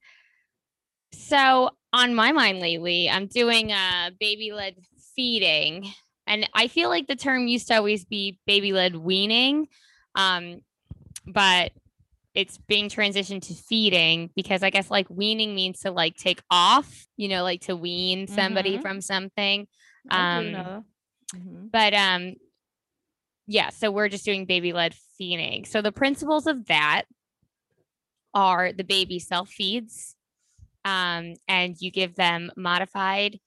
So 1.14 1.70
on 1.94 2.16
my 2.16 2.34
mind 2.34 2.60
lately, 2.60 3.10
I'm 3.10 3.28
doing 3.28 3.72
a 3.72 4.12
baby 4.20 4.52
led 4.52 4.76
feeding. 5.16 5.90
And 6.28 6.50
I 6.54 6.68
feel 6.68 6.90
like 6.90 7.08
the 7.08 7.16
term 7.16 7.48
used 7.48 7.68
to 7.68 7.76
always 7.76 8.04
be 8.04 8.40
baby 8.46 8.74
led 8.74 8.96
weaning. 8.96 9.68
Um, 10.16 10.62
but 11.26 11.72
it's 12.36 12.58
being 12.58 12.90
transitioned 12.90 13.42
to 13.44 13.54
feeding 13.54 14.30
because 14.36 14.62
I 14.62 14.70
guess 14.70 14.92
like 14.92 15.10
weaning 15.10 15.56
means 15.56 15.80
to 15.82 15.92
like 15.92 16.16
take 16.18 16.42
off, 16.52 17.08
you 17.18 17.28
know, 17.30 17.44
like 17.44 17.62
to 17.62 17.76
wean 17.76 18.28
somebody 18.28 18.78
Mhm. 18.78 18.82
from 18.82 19.02
something. 19.02 19.68
Um. 20.12 20.84
Mhm. 21.34 21.72
But 21.72 21.94
um 21.94 22.36
yeah, 23.48 23.70
so 23.70 23.92
we're 23.92 24.10
just 24.10 24.26
doing 24.26 24.46
baby 24.46 24.74
led 24.74 24.96
feeding. 25.18 25.66
So 25.66 25.82
the 25.82 25.92
principles 25.92 26.48
of 26.48 26.66
that 26.66 27.04
are 28.34 28.74
the 28.74 28.84
baby 28.84 29.20
self 29.20 29.50
feeds 29.50 30.16
um, 30.84 31.34
and 31.48 31.76
you 31.80 31.92
give 31.92 32.16
them 32.16 32.52
modified 32.58 33.40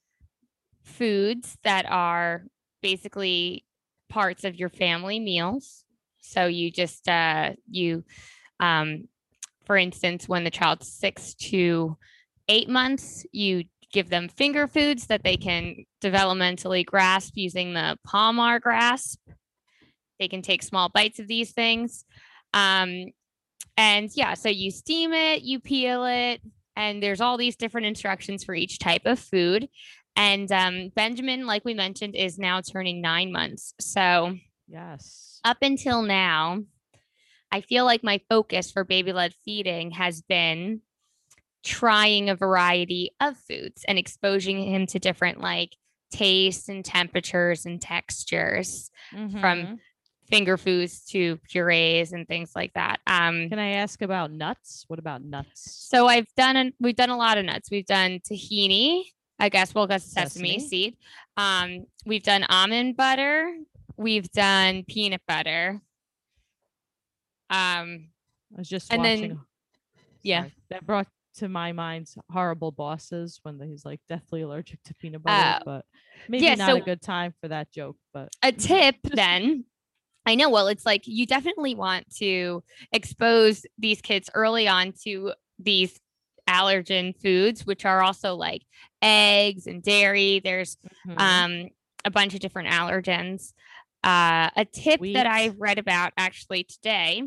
foods 0.83 1.57
that 1.63 1.85
are 1.89 2.43
basically 2.81 3.65
parts 4.09 4.43
of 4.43 4.55
your 4.55 4.69
family 4.69 5.19
meals. 5.19 5.83
So 6.21 6.47
you 6.47 6.71
just 6.71 7.07
uh, 7.07 7.53
you 7.69 8.03
um, 8.59 9.07
for 9.65 9.77
instance, 9.77 10.27
when 10.27 10.43
the 10.43 10.51
child's 10.51 10.91
six 10.91 11.35
to 11.35 11.97
eight 12.47 12.69
months, 12.69 13.25
you 13.31 13.65
give 13.91 14.09
them 14.09 14.27
finger 14.27 14.67
foods 14.67 15.07
that 15.07 15.23
they 15.23 15.37
can 15.37 15.75
developmentally 16.01 16.85
grasp 16.85 17.33
using 17.35 17.73
the 17.73 17.97
palmar 18.05 18.59
grasp. 18.59 19.19
They 20.19 20.27
can 20.27 20.41
take 20.41 20.63
small 20.63 20.89
bites 20.89 21.19
of 21.19 21.27
these 21.27 21.51
things. 21.51 22.05
Um, 22.53 23.05
and 23.77 24.09
yeah, 24.15 24.33
so 24.33 24.49
you 24.49 24.71
steam 24.71 25.13
it, 25.13 25.43
you 25.43 25.59
peel 25.59 26.05
it, 26.05 26.41
and 26.75 27.01
there's 27.01 27.21
all 27.21 27.37
these 27.37 27.55
different 27.55 27.87
instructions 27.87 28.43
for 28.43 28.53
each 28.53 28.79
type 28.79 29.03
of 29.05 29.19
food. 29.19 29.69
And 30.15 30.51
um, 30.51 30.89
Benjamin, 30.95 31.45
like 31.45 31.63
we 31.63 31.73
mentioned, 31.73 32.15
is 32.15 32.37
now 32.37 32.61
turning 32.61 33.01
nine 33.01 33.31
months. 33.31 33.73
So 33.79 34.35
Yes. 34.67 35.39
up 35.43 35.57
until 35.61 36.01
now, 36.01 36.63
I 37.51 37.61
feel 37.61 37.85
like 37.85 38.03
my 38.03 38.21
focus 38.29 38.71
for 38.71 38.83
baby 38.83 39.11
led 39.13 39.33
feeding 39.45 39.91
has 39.91 40.21
been 40.21 40.81
trying 41.63 42.29
a 42.29 42.35
variety 42.35 43.11
of 43.19 43.37
foods 43.37 43.83
and 43.87 43.97
exposing 43.97 44.61
him 44.63 44.85
to 44.87 44.99
different 44.99 45.41
like 45.41 45.75
tastes 46.11 46.69
and 46.69 46.83
temperatures 46.85 47.65
and 47.65 47.81
textures 47.81 48.89
Mhm. 49.13 49.79
finger 50.29 50.57
foods 50.57 51.03
to 51.05 51.37
purees 51.51 52.13
and 52.13 52.27
things 52.27 52.53
like 52.55 52.71
that 52.73 52.99
um 53.07 53.49
Can 53.49 53.59
I 53.59 53.71
ask 53.73 54.01
about 54.01 54.31
nuts? 54.31 54.85
What 54.87 54.99
about 54.99 55.21
nuts? 55.23 55.87
so 55.89 56.07
i've 56.07 56.27
done 56.35 56.55
an, 56.55 56.73
we've 56.79 56.95
done 56.95 57.09
a 57.09 57.17
lot 57.17 57.37
of 57.37 57.45
nuts 57.45 57.69
we've 57.69 57.85
done 57.85 58.19
tahini 58.21 59.03
i 59.39 59.49
guess 59.49 59.75
well 59.75 59.85
guess 59.87 60.05
sesame, 60.05 60.59
Sesame. 60.59 60.67
seed 60.69 60.97
um 61.37 61.85
we've 62.05 62.23
done 62.23 62.43
almond 62.49 62.95
butter 62.95 63.53
we've 63.97 64.31
done 64.31 64.83
peanut 64.87 65.21
butter 65.27 65.81
um 67.49 68.09
I 68.55 68.57
was 68.59 68.69
just 68.69 68.91
and 68.93 69.03
then- 69.05 69.19
watching. 69.21 69.39
yeah. 70.23 70.39
sorry, 70.41 70.53
that 70.69 70.85
brought 70.85 71.07
to 71.35 71.47
my 71.47 71.71
mind 71.71 72.07
horrible 72.31 72.71
bosses 72.71 73.39
when 73.43 73.59
he's 73.61 73.85
like 73.85 74.01
deathly 74.09 74.41
allergic 74.41 74.81
to 74.83 74.93
peanut 74.95 75.23
butter. 75.23 75.59
Oh. 75.61 75.63
but 75.65 75.85
maybe 76.27 76.43
Yeah, 76.45 76.55
not 76.55 76.69
so- 76.71 76.75
a 76.77 76.81
good 76.81 77.01
time 77.01 77.33
for 77.39 77.47
that 77.49 77.71
joke. 77.71 77.97
But 78.13 78.29
a 78.43 78.51
tip 78.69 78.95
then 79.03 79.65
i 80.25 80.35
know 80.35 80.49
well 80.49 80.67
it's 80.67 80.85
like 80.85 81.03
you 81.05 81.25
definitely 81.25 81.75
want 81.75 82.05
to 82.17 82.61
expose 82.91 83.65
these 83.77 84.01
kids 84.01 84.29
early 84.33 84.67
on 84.67 84.91
to 85.03 85.31
these 85.57 85.97
allergen 86.47 87.15
foods 87.21 87.65
which 87.65 87.85
are 87.85 88.03
also 88.03 88.35
like 88.35 88.63
eggs 89.01 89.65
and 89.65 89.81
dairy 89.81 90.41
there's 90.43 90.77
Mhm. 91.07 91.19
um 91.21 91.69
a 92.03 92.11
bunch 92.11 92.33
of 92.33 92.41
different 92.41 92.67
allergens 92.69 93.53
uh 94.03 94.49
a 94.57 94.65
tip 94.65 94.99
that 95.13 95.25
i 95.25 95.49
read 95.57 95.79
about 95.79 96.11
actually 96.17 96.63
today 96.65 97.23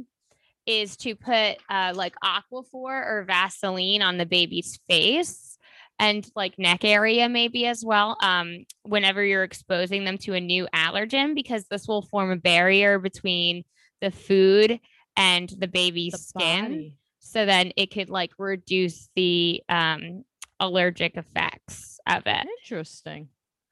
is 0.66 0.96
to 0.96 1.14
put 1.16 1.56
uh 1.68 1.92
like 1.94 2.14
aquaphor 2.24 2.72
or 3.06 3.24
vaseline 3.26 4.02
on 4.02 4.16
the 4.18 4.26
baby's 4.26 4.78
face 4.88 5.58
and 5.98 6.28
like 6.36 6.58
neck 6.58 6.84
area 6.84 7.28
maybe 7.28 7.66
as 7.66 7.84
well 7.84 8.16
um 8.22 8.64
whenever 8.82 9.24
you're 9.24 9.42
exposing 9.42 10.04
them 10.04 10.16
to 10.18 10.34
a 10.34 10.40
new 10.40 10.66
allergen 10.74 11.34
because 11.34 11.66
this 11.68 11.86
will 11.88 12.02
form 12.02 12.30
a 12.30 12.36
barrier 12.36 12.98
between 12.98 13.64
the 14.00 14.10
food 14.10 14.78
and 15.16 15.52
the 15.58 15.66
baby's 15.68 16.12
the 16.12 16.18
skin 16.18 16.64
body. 16.70 16.96
so 17.18 17.44
then 17.44 17.72
it 17.76 17.92
could 17.92 18.08
like 18.10 18.30
reduce 18.38 19.08
the 19.16 19.62
um 19.68 20.24
allergic 20.60 21.16
effects 21.16 21.98
of 22.08 22.22
it 22.26 22.46
Interesting. 22.62 23.28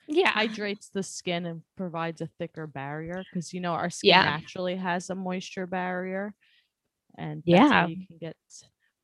yeah 0.09 0.31
Hydrates 0.31 0.89
the 0.91 1.03
skin 1.05 1.47
and 1.47 1.63
provides 1.77 2.21
a 2.21 2.29
thicker 2.39 2.67
barrier 2.67 3.23
because 3.31 3.53
you 3.53 3.61
know 3.61 3.73
our 3.75 3.91
skin 3.91 4.09
Yeah. 4.09 4.23
naturally 4.25 4.75
has 4.77 5.09
a 5.11 5.15
moisture 5.15 5.67
barrier, 5.69 6.35
and 7.19 7.43
Yeah. 7.47 7.87
you 7.87 8.07
can 8.07 8.19
get. 8.19 8.37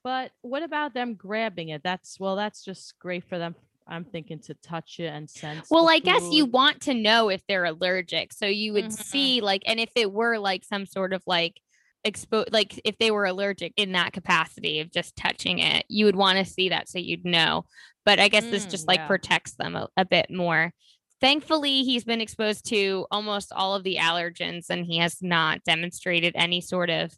But 0.05 0.31
what 0.43 0.63
about 0.63 0.95
them 0.95 1.15
grabbing 1.15 1.71
it? 1.71 1.83
That's 1.83 2.19
well, 2.21 2.37
that's 2.37 2.65
just 2.65 2.99
great 2.99 3.25
for 3.25 3.39
them. 3.39 3.55
I'm 3.89 4.05
thinking 4.05 4.41
to 4.41 4.55
touch 4.55 4.99
it 4.99 5.07
and 5.07 5.29
sense. 5.31 5.69
Well, 5.71 5.89
I 5.89 5.99
guess 6.01 6.33
you 6.33 6.45
want 6.47 6.83
to 6.83 6.95
know 6.95 7.29
if 7.29 7.43
they're 7.47 7.65
allergic. 7.65 8.33
So 8.33 8.47
you 8.47 8.73
would 8.73 8.87
Mhm. 8.87 8.93
see 8.93 9.41
like 9.41 9.63
and 9.67 9.81
if 9.81 9.91
it 9.97 10.13
were 10.13 10.39
like 10.39 10.65
some 10.65 10.87
sort 10.87 11.13
of 11.13 11.23
like 11.27 11.61
expo 12.07 12.45
like 12.53 12.81
if 12.85 12.97
they 12.99 13.11
were 13.11 13.27
allergic 13.27 13.73
in 13.77 13.93
that 13.93 14.13
capacity 14.13 14.81
of 14.81 14.93
just 14.93 15.17
touching 15.17 15.59
it, 15.59 15.85
you 15.89 16.05
would 16.05 16.17
want 16.17 16.39
to 16.39 16.45
see 16.45 16.69
that 16.69 16.89
so 16.89 16.99
you'd 16.99 17.25
know. 17.25 17.65
But 18.05 18.21
I 18.21 18.29
guess 18.29 18.47
this 18.47 18.67
Mm, 18.67 18.71
just 18.71 18.89
like 18.89 19.01
yeah. 19.01 19.09
protects 19.09 19.55
them 19.57 19.75
a, 19.77 19.89
a 19.97 20.05
bit 20.05 20.27
more. 20.31 20.73
Thankfully, 21.21 21.83
he's 21.83 22.05
been 22.05 22.21
exposed 22.21 22.67
to 22.69 23.07
almost 23.11 23.51
all 23.53 23.75
of 23.75 23.85
the 23.85 23.97
allergens 23.97 24.67
and 24.69 24.85
he 24.85 24.99
has 24.99 25.23
not 25.23 25.65
demonstrated 25.65 26.35
any 26.37 26.61
sort 26.61 26.91
of 26.91 27.13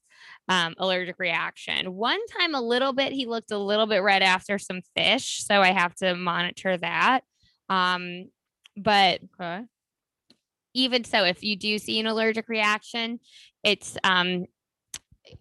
um, 0.49 0.75
allergic 0.79 1.17
reaction. 1.19 1.95
One 1.95 2.21
time, 2.39 2.55
a 2.55 2.61
little 2.61 2.93
bit, 2.93 3.13
he 3.13 3.27
looked 3.27 3.51
a 3.51 3.59
little 3.59 3.87
bit 3.87 3.99
red 4.03 4.23
after 4.23 4.59
some 4.59 4.83
fish. 4.97 5.45
So 5.45 5.61
I 5.61 5.73
have 5.73 5.95
to 5.97 6.15
monitor 6.15 6.77
that. 6.77 7.23
Um, 7.69 8.31
but 8.77 9.21
Okay. 9.35 9.67
even 10.75 11.05
so, 11.05 11.25
if 11.25 11.43
you 11.43 11.57
do 11.57 11.79
see 11.79 11.99
an 11.99 12.07
allergic 12.07 12.49
reaction, 12.49 13.21
it's 13.65 13.97
um, 14.05 14.45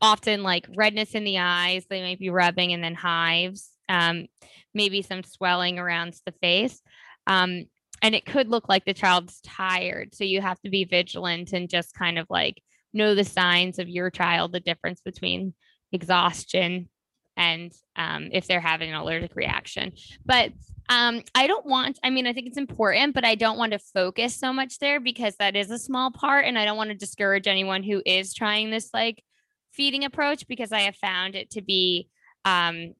often 0.01 0.43
like 0.43 0.67
redness 0.75 1.15
in 1.15 1.23
the 1.23 1.39
eyes. 1.39 1.85
They 1.89 2.01
might 2.01 2.19
be 2.19 2.29
rubbing 2.29 2.73
and 2.73 2.83
then 2.83 2.95
hives, 2.95 3.71
um, 3.89 4.27
maybe 4.73 5.01
some 5.01 5.23
swelling 5.23 5.79
around 5.79 6.15
the 6.25 6.33
face. 6.41 6.81
Um, 7.27 7.65
and 8.01 8.15
it 8.15 8.25
could 8.25 8.49
look 8.49 8.69
like 8.69 8.85
the 8.85 8.93
child's 8.93 9.41
tired. 9.41 10.13
So 10.13 10.23
you 10.23 10.41
have 10.41 10.59
to 10.61 10.69
be 10.69 10.85
vigilant 10.85 11.53
and 11.53 11.69
just 11.69 11.93
kind 11.93 12.19
of 12.19 12.27
like 12.29 12.61
know 12.93 13.15
the 13.15 13.23
signs 13.23 13.79
of 13.79 13.89
your 13.89 14.09
child, 14.09 14.51
the 14.51 14.59
difference 14.59 15.01
between 15.01 15.53
exhaustion 15.91 16.89
and 17.35 17.71
um, 17.95 18.29
if 18.31 18.47
they're 18.47 18.59
having 18.59 18.89
an 18.89 18.95
allergic 18.95 19.35
reaction. 19.35 19.93
But 20.25 20.51
um, 20.89 21.21
I 21.35 21.47
don't 21.47 21.65
want, 21.65 21.99
I 22.03 22.09
mean, 22.09 22.25
I 22.25 22.33
think 22.33 22.47
it's 22.47 22.57
important, 22.57 23.13
but 23.13 23.25
I 23.25 23.35
don't 23.35 23.57
want 23.57 23.73
to 23.73 23.79
focus 23.79 24.35
so 24.35 24.51
much 24.51 24.79
there 24.79 24.99
because 24.99 25.35
that 25.35 25.55
is 25.55 25.69
a 25.69 25.77
small 25.77 26.11
part. 26.11 26.45
And 26.45 26.57
I 26.57 26.65
don't 26.65 26.77
want 26.77 26.89
to 26.89 26.95
discourage 26.95 27.47
anyone 27.47 27.83
who 27.83 28.01
is 28.05 28.33
trying 28.33 28.71
this 28.71 28.89
like 28.93 29.23
feeding 29.71 30.03
approach 30.03 30.47
because 30.47 30.71
I 30.71 30.81
have 30.81 30.95
found 30.95 31.35
it 31.35 31.51
to 31.51 31.61
be 31.61 32.09
um, 32.45 32.93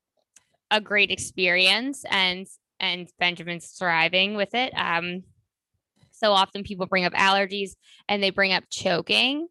a 0.70 0.82
great 0.82 1.12
experience 1.12 2.06
and 2.10 2.46
and 2.80 3.08
Benjamin's 3.20 3.68
thriving 3.68 4.36
with 4.36 4.54
it. 4.54 4.74
Um, 4.76 5.24
so 6.12 6.32
often 6.32 6.64
people 6.64 6.86
bring 6.88 7.06
up 7.06 7.14
allergies 7.14 7.72
and 8.08 8.22
they 8.24 8.30
bring 8.32 8.54
up 8.54 8.64
choking. 8.70 9.48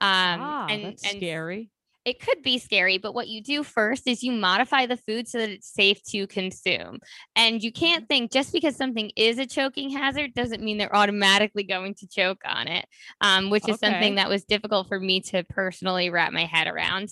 Um, 0.00 0.40
ah, 0.40 0.66
and, 0.68 0.84
that's 0.84 1.04
and 1.04 1.16
scary. 1.16 1.70
it 2.04 2.20
could 2.20 2.42
be 2.42 2.58
scary, 2.58 2.98
but 2.98 3.14
what 3.14 3.28
you 3.28 3.42
do 3.42 3.62
first 3.64 4.06
is 4.06 4.22
you 4.22 4.30
modify 4.32 4.86
the 4.86 4.96
food 4.96 5.26
so 5.26 5.38
that 5.38 5.48
it's 5.50 5.72
safe 5.72 6.02
to 6.10 6.26
consume. 6.26 6.98
And 7.34 7.62
you 7.62 7.72
can't 7.72 8.06
think 8.08 8.30
just 8.30 8.52
because 8.52 8.76
something 8.76 9.10
is 9.16 9.38
a 9.38 9.46
choking 9.46 9.90
hazard 9.90 10.34
doesn't 10.34 10.62
mean 10.62 10.76
they're 10.78 10.94
automatically 10.94 11.64
going 11.64 11.94
to 11.94 12.06
choke 12.06 12.42
on 12.44 12.68
it, 12.68 12.86
um, 13.20 13.50
which 13.50 13.66
is 13.68 13.76
Okay. 13.76 13.86
something 13.86 14.16
that 14.16 14.28
was 14.28 14.44
difficult 14.44 14.88
for 14.88 15.00
me 15.00 15.20
to 15.22 15.42
personally 15.44 16.10
wrap 16.10 16.32
my 16.32 16.44
head 16.44 16.66
around. 16.66 17.08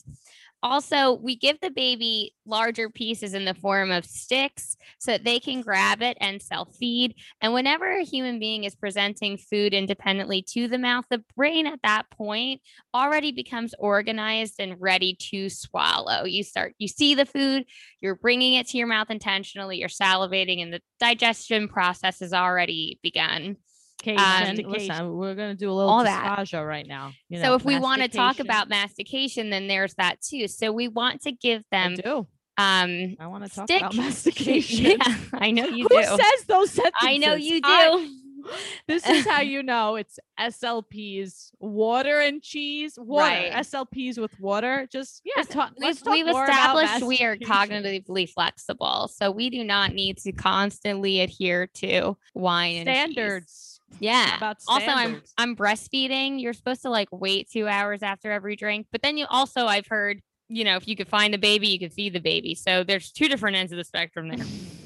Also, 0.62 1.14
we 1.14 1.34
give 1.36 1.58
the 1.60 1.70
baby 1.70 2.34
larger 2.46 2.88
pieces 2.88 3.34
in 3.34 3.44
the 3.44 3.54
form 3.54 3.90
of 3.90 4.04
sticks 4.04 4.76
so 4.98 5.10
that 5.10 5.24
they 5.24 5.40
can 5.40 5.60
grab 5.60 6.02
it 6.02 6.16
and 6.20 6.40
self 6.40 6.74
feed. 6.76 7.14
And 7.40 7.52
whenever 7.52 7.90
a 7.90 8.04
human 8.04 8.38
being 8.38 8.64
is 8.64 8.76
presenting 8.76 9.38
food 9.38 9.74
independently 9.74 10.42
to 10.50 10.68
the 10.68 10.78
mouth, 10.78 11.04
the 11.10 11.24
brain 11.36 11.66
at 11.66 11.80
that 11.82 12.10
point 12.10 12.60
already 12.94 13.32
becomes 13.32 13.74
organized 13.78 14.56
and 14.60 14.80
ready 14.80 15.16
to 15.30 15.48
swallow. 15.50 16.24
You 16.24 16.44
start, 16.44 16.74
you 16.78 16.86
see 16.86 17.14
the 17.14 17.26
food, 17.26 17.64
you're 18.00 18.14
bringing 18.14 18.54
it 18.54 18.68
to 18.68 18.78
your 18.78 18.86
mouth 18.86 19.10
intentionally, 19.10 19.78
you're 19.78 19.88
salivating, 19.88 20.62
and 20.62 20.72
the 20.72 20.80
digestion 21.00 21.68
process 21.68 22.20
has 22.20 22.32
already 22.32 23.00
begun. 23.02 23.56
Cation, 24.02 24.16
mastication. 24.16 24.70
listen, 24.70 25.12
we're 25.14 25.34
gonna 25.34 25.54
do 25.54 25.70
a 25.70 25.72
little 25.72 25.90
All 25.90 26.04
that. 26.04 26.52
right 26.52 26.86
now. 26.86 27.12
you 27.28 27.40
so 27.40 27.54
if 27.54 27.64
we 27.64 27.78
want 27.78 28.02
to 28.02 28.08
talk 28.08 28.40
about 28.40 28.68
mastication, 28.68 29.50
then 29.50 29.68
there's 29.68 29.94
that 29.94 30.20
too. 30.20 30.48
So 30.48 30.72
we 30.72 30.88
want 30.88 31.22
to 31.22 31.32
give 31.32 31.62
I 31.72 31.76
them 31.88 31.94
do. 31.96 32.26
Um, 32.58 33.16
I 33.18 33.26
want 33.28 33.44
to 33.44 33.50
talk 33.50 33.70
about 33.70 33.94
mastication. 33.96 34.98
Yeah, 34.98 35.16
I 35.32 35.50
know 35.50 35.66
you 35.66 35.86
Who 35.88 35.96
do. 35.96 36.04
says 36.04 36.44
those 36.46 36.70
sentences? 36.70 36.92
I 37.00 37.16
know 37.16 37.34
you 37.34 37.60
do. 37.60 37.68
I- 37.68 38.10
this 38.88 39.08
is 39.08 39.26
how 39.26 39.40
you 39.40 39.62
know 39.62 39.96
it's 39.96 40.18
SLPs, 40.38 41.50
water 41.60 42.20
and 42.20 42.42
cheese, 42.42 42.94
water. 42.98 43.24
Right. 43.24 43.52
SLPs 43.52 44.18
with 44.18 44.38
water. 44.40 44.88
Just 44.90 45.22
yeah, 45.24 45.32
Let's 45.36 45.48
talk, 45.48 45.72
we've, 45.78 46.02
we've 46.06 46.26
more 46.26 46.44
about 46.44 46.76
established 46.76 47.04
we 47.06 47.20
are 47.24 47.36
cognitively 47.36 48.28
flexible, 48.28 49.08
so 49.08 49.30
we 49.30 49.50
do 49.50 49.64
not 49.64 49.92
need 49.92 50.18
to 50.18 50.32
constantly 50.32 51.20
adhere 51.20 51.68
to 51.74 52.16
wine 52.34 52.76
and 52.76 52.86
standards. 52.86 53.71
Yeah. 54.00 54.52
Also, 54.68 54.86
I'm. 54.86 55.22
I'm 55.38 55.56
breastfeeding. 55.56 56.40
You're 56.40 56.52
supposed 56.52 56.82
to 56.82 56.90
like 56.90 57.08
wait 57.12 57.48
two 57.50 57.68
hours 57.68 58.02
after 58.02 58.32
every 58.32 58.56
drink, 58.56 58.86
but 58.90 59.02
then 59.02 59.16
you 59.16 59.26
also 59.28 59.66
I've 59.66 59.86
heard 59.86 60.20
you 60.48 60.64
know 60.64 60.76
if 60.76 60.88
you 60.88 60.96
could 60.96 61.08
find 61.08 61.32
the 61.32 61.38
baby, 61.38 61.68
you 61.68 61.78
could 61.78 61.92
feed 61.92 62.12
the 62.12 62.20
baby. 62.20 62.54
So 62.54 62.84
there's 62.84 63.10
two 63.12 63.28
different 63.28 63.56
ends 63.56 63.72
of 63.72 63.78
the 63.78 63.84
spectrum 63.84 64.28
there. 64.28 64.44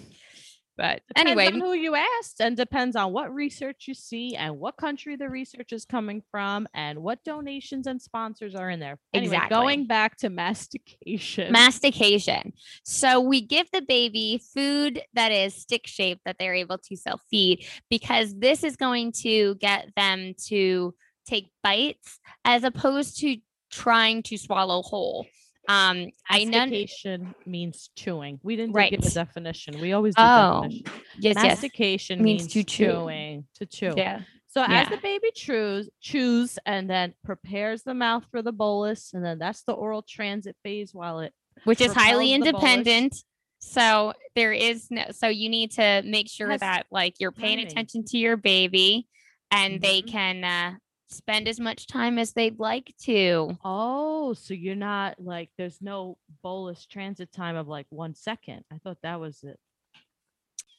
But 0.76 1.00
Depends 1.08 1.30
anyway, 1.30 1.46
on 1.46 1.60
who 1.60 1.72
you 1.72 1.94
asked, 1.94 2.40
and 2.40 2.56
depends 2.56 2.96
on 2.96 3.12
what 3.12 3.32
research 3.34 3.84
you 3.88 3.94
see, 3.94 4.36
and 4.36 4.58
what 4.58 4.76
country 4.76 5.16
the 5.16 5.28
research 5.28 5.72
is 5.72 5.84
coming 5.86 6.22
from, 6.30 6.68
and 6.74 6.98
what 7.02 7.24
donations 7.24 7.86
and 7.86 8.00
sponsors 8.00 8.54
are 8.54 8.68
in 8.68 8.78
there. 8.78 8.98
Anyway, 9.14 9.36
Exactly. 9.36 9.56
going 9.56 9.86
back 9.86 10.16
to 10.18 10.28
mastication. 10.42 11.50
mastication. 11.50 12.52
So 12.84 13.20
we 13.20 13.40
give 13.40 13.70
the 13.72 13.82
baby 13.82 14.42
food 14.54 15.00
that 15.14 15.32
is 15.32 15.54
stick 15.54 15.86
shaped 15.86 16.22
that 16.26 16.36
they're 16.38 16.54
able 16.54 16.78
to 16.78 16.96
self 16.96 17.22
feed 17.30 17.66
because 17.88 18.34
this 18.38 18.62
is 18.62 18.76
going 18.76 19.12
to 19.22 19.54
get 19.56 19.88
them 19.96 20.34
to 20.48 20.94
take 21.26 21.48
bites 21.62 22.20
as 22.44 22.64
opposed 22.64 23.18
to 23.20 23.38
trying 23.70 24.22
to 24.24 24.36
swallow 24.36 24.82
whole. 24.82 25.26
Um, 25.68 26.06
I 26.30 26.44
know. 26.44 26.58
Mastication 26.58 27.34
means 27.44 27.90
chewing. 27.96 28.38
We 28.42 28.56
didn't 28.56 28.72
Right. 28.74 28.90
give 28.90 29.04
a 29.04 29.10
definition. 29.10 29.78
We 29.78 29.92
always 29.92 30.14
do 30.14 30.22
Oh, 30.22 30.60
definition. 30.62 30.90
yes, 31.18 31.34
yes. 31.34 31.34
Mastication 31.34 32.22
Means 32.22 32.42
means, 32.42 32.52
to 32.52 32.64
chew. 32.64 32.86
chewing, 32.86 33.46
to 33.56 33.66
chew. 33.66 33.94
Yeah. 33.96 34.22
So 34.48 34.64
as 34.66 34.88
the 34.88 34.96
baby 34.98 35.30
chews, 35.34 35.90
chews, 36.00 36.58
and 36.64 36.88
then 36.88 37.12
prepares 37.24 37.82
the 37.82 37.92
mouth 37.94 38.24
for 38.30 38.40
the 38.42 38.52
bolus, 38.52 39.12
and 39.12 39.22
then 39.24 39.38
that's 39.38 39.62
the 39.64 39.72
oral 39.74 40.02
transit 40.02 40.56
phase 40.62 40.94
while 40.94 41.20
it 41.20 41.34
Which 41.64 41.80
is 41.82 41.92
highly 41.92 42.32
the 42.32 42.52
bolus. 42.52 42.54
independent. 42.64 43.24
So 43.58 44.14
there 44.34 44.52
is 44.52 44.90
no, 44.90 45.06
so 45.10 45.28
you 45.28 45.48
need 45.50 45.72
to 45.72 46.02
make 46.06 46.28
sure 46.30 46.48
Has 46.50 46.60
that 46.60 46.86
like 46.90 47.16
you're 47.18 47.32
paying 47.32 47.58
timing. 47.58 47.66
attention 47.70 48.04
to 48.06 48.18
your 48.18 48.36
baby 48.36 49.08
and 49.50 49.80
they 49.80 50.00
Mhm. 50.02 50.06
can 50.08 50.44
uh, 50.44 50.74
spend 51.08 51.48
as 51.48 51.60
much 51.60 51.86
time 51.86 52.18
as 52.18 52.32
they'd 52.32 52.58
like 52.58 52.92
to. 53.02 53.56
Oh, 53.64 54.34
so 54.34 54.54
you're 54.54 54.74
not 54.74 55.20
like 55.20 55.50
there's 55.56 55.80
no 55.80 56.18
bolus 56.42 56.86
transit 56.86 57.32
time 57.32 57.56
of 57.56 57.68
like 57.68 57.86
one 57.90 58.14
second. 58.14 58.64
I 58.72 58.78
thought 58.78 58.98
that 59.02 59.20
was 59.20 59.42
it. 59.42 59.58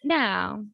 No, 0.04 0.66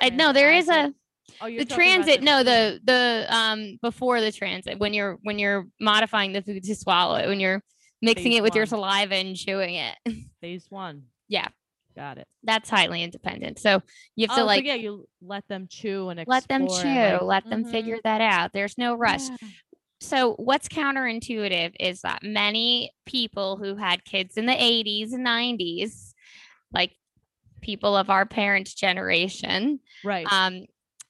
I, 0.00 0.10
no, 0.10 0.32
there 0.32 0.52
is 0.52 0.68
a 0.68 0.92
Oh, 1.40 1.46
the 1.46 1.64
transit. 1.64 2.22
No, 2.22 2.42
the 2.42 2.80
the 2.84 3.26
um 3.30 3.78
before 3.80 4.20
the 4.20 4.32
transit 4.32 4.78
when 4.78 4.92
you're 4.92 5.18
when 5.22 5.38
you're 5.38 5.66
modifying 5.80 6.32
the 6.32 6.42
food 6.42 6.62
to 6.64 6.74
swallow 6.74 7.16
it 7.16 7.28
when 7.28 7.40
you're 7.40 7.62
mixing 8.00 8.32
Phase 8.32 8.38
it 8.38 8.42
with 8.42 8.54
your 8.54 8.66
saliva 8.66 9.14
and 9.14 9.36
chewing 9.36 9.76
it. 9.76 9.96
phase 10.40 10.66
one. 10.68 11.04
Yeah. 11.28 11.48
Got 11.92 12.18
it. 12.18 12.26
That's 12.42 12.68
highly 12.68 13.02
independent. 13.02 13.58
So 13.58 13.82
you 14.16 14.26
have 14.26 14.32
oh, 14.32 14.34
to 14.36 14.40
so 14.42 14.46
like 14.46 14.64
yeah, 14.64 14.74
you 14.74 15.08
let 15.20 15.46
them 15.48 15.66
chew 15.68 16.08
and 16.08 16.22
let 16.26 16.48
them 16.48 16.62
chew, 16.66 16.74
explore 16.74 17.12
like, 17.12 17.22
let 17.22 17.50
them 17.50 17.64
figure 17.64 17.96
mhm, 17.96 18.02
that 18.04 18.20
out. 18.20 18.52
There's 18.52 18.76
no 18.78 18.94
rush. 18.94 19.28
yeah. 19.28 19.36
so 20.00 20.34
what's 20.34 20.68
counterintuitive 20.68 21.74
is 21.78 22.00
that 22.02 22.22
many 22.22 22.92
people 23.06 23.56
who 23.56 23.76
had 23.76 24.04
kids 24.04 24.36
in 24.36 24.46
the 24.46 24.52
80s 24.52 25.12
and 25.12 25.26
90s 25.26 26.12
like 26.72 26.96
people 27.60 27.96
of 27.96 28.10
our 28.10 28.26
parents 28.26 28.74
generation 28.74 29.78
Right. 30.04 30.26
um, 30.32 30.64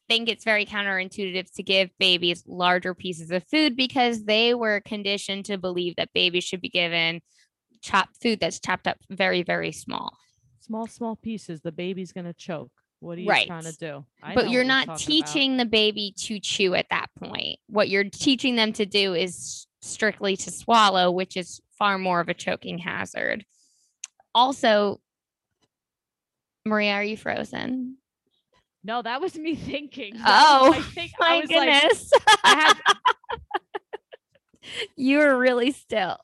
think 0.09 0.29
it's 0.29 0.45
very 0.45 0.67
counterintuitive 0.67 1.51
to 1.55 1.63
give 1.63 1.89
babies 1.99 2.45
larger 2.47 2.93
pieces 2.95 3.31
of 3.31 3.45
food 3.51 3.77
because 3.77 4.25
they 4.25 4.53
were 4.53 4.81
conditioned 4.85 5.47
to 5.47 5.57
believe 5.57 5.97
that 5.97 6.13
babies 6.13 6.45
should 6.45 6.61
be 6.61 6.69
given 6.69 7.21
chopped 7.81 8.17
food 8.23 8.39
that's 8.41 8.61
chopped 8.61 8.87
up 8.87 8.99
very 9.11 9.43
very 9.43 9.73
small 9.73 10.19
small, 10.63 10.87
small 10.87 11.17
pieces. 11.17 11.61
The 11.61 11.73
baby's 11.73 12.13
gonna 12.13 12.33
choke. 12.33 12.71
What 13.01 13.19
are 13.19 13.21
you 13.21 13.47
trying 13.47 13.65
to 13.65 13.77
do? 13.77 14.05
I 14.23 14.35
but 14.35 14.51
you're 14.51 14.63
not 14.63 14.87
talking 14.87 15.19
about. 15.19 15.27
teaching 15.27 15.57
the 15.57 15.65
baby 15.67 16.15
to 16.19 16.39
chew 16.39 16.75
at 16.75 16.87
that 16.91 17.09
point 17.19 17.59
what 17.67 17.89
you're 17.89 18.05
teaching 18.05 18.55
them 18.55 18.73
to 18.75 18.87
do 18.87 19.13
is 19.15 19.67
strictly 19.81 20.37
to 20.37 20.53
swallow 20.53 21.11
which 21.11 21.37
is 21.37 21.61
far 21.77 21.99
more 21.99 22.21
of 22.21 22.29
a 22.29 22.35
choking 22.35 22.79
hazard 22.79 23.45
also 24.37 25.01
maria 26.65 26.93
are 26.93 27.03
you 27.03 27.17
frozen 27.17 27.97
No, 28.85 29.03
that 29.03 29.21
was 29.21 29.37
me 29.37 29.55
thinking. 29.71 30.15
Oh, 30.25 30.73
I 30.73 30.81
think 30.81 31.11
I 31.21 31.29
my 31.35 31.41
was 31.41 31.51
like, 31.51 31.59
goodness 31.59 32.11
I 32.45 32.49
had 32.55 32.75
you 34.97 35.19
were 35.19 35.37
really 35.37 35.73
still 35.73 36.19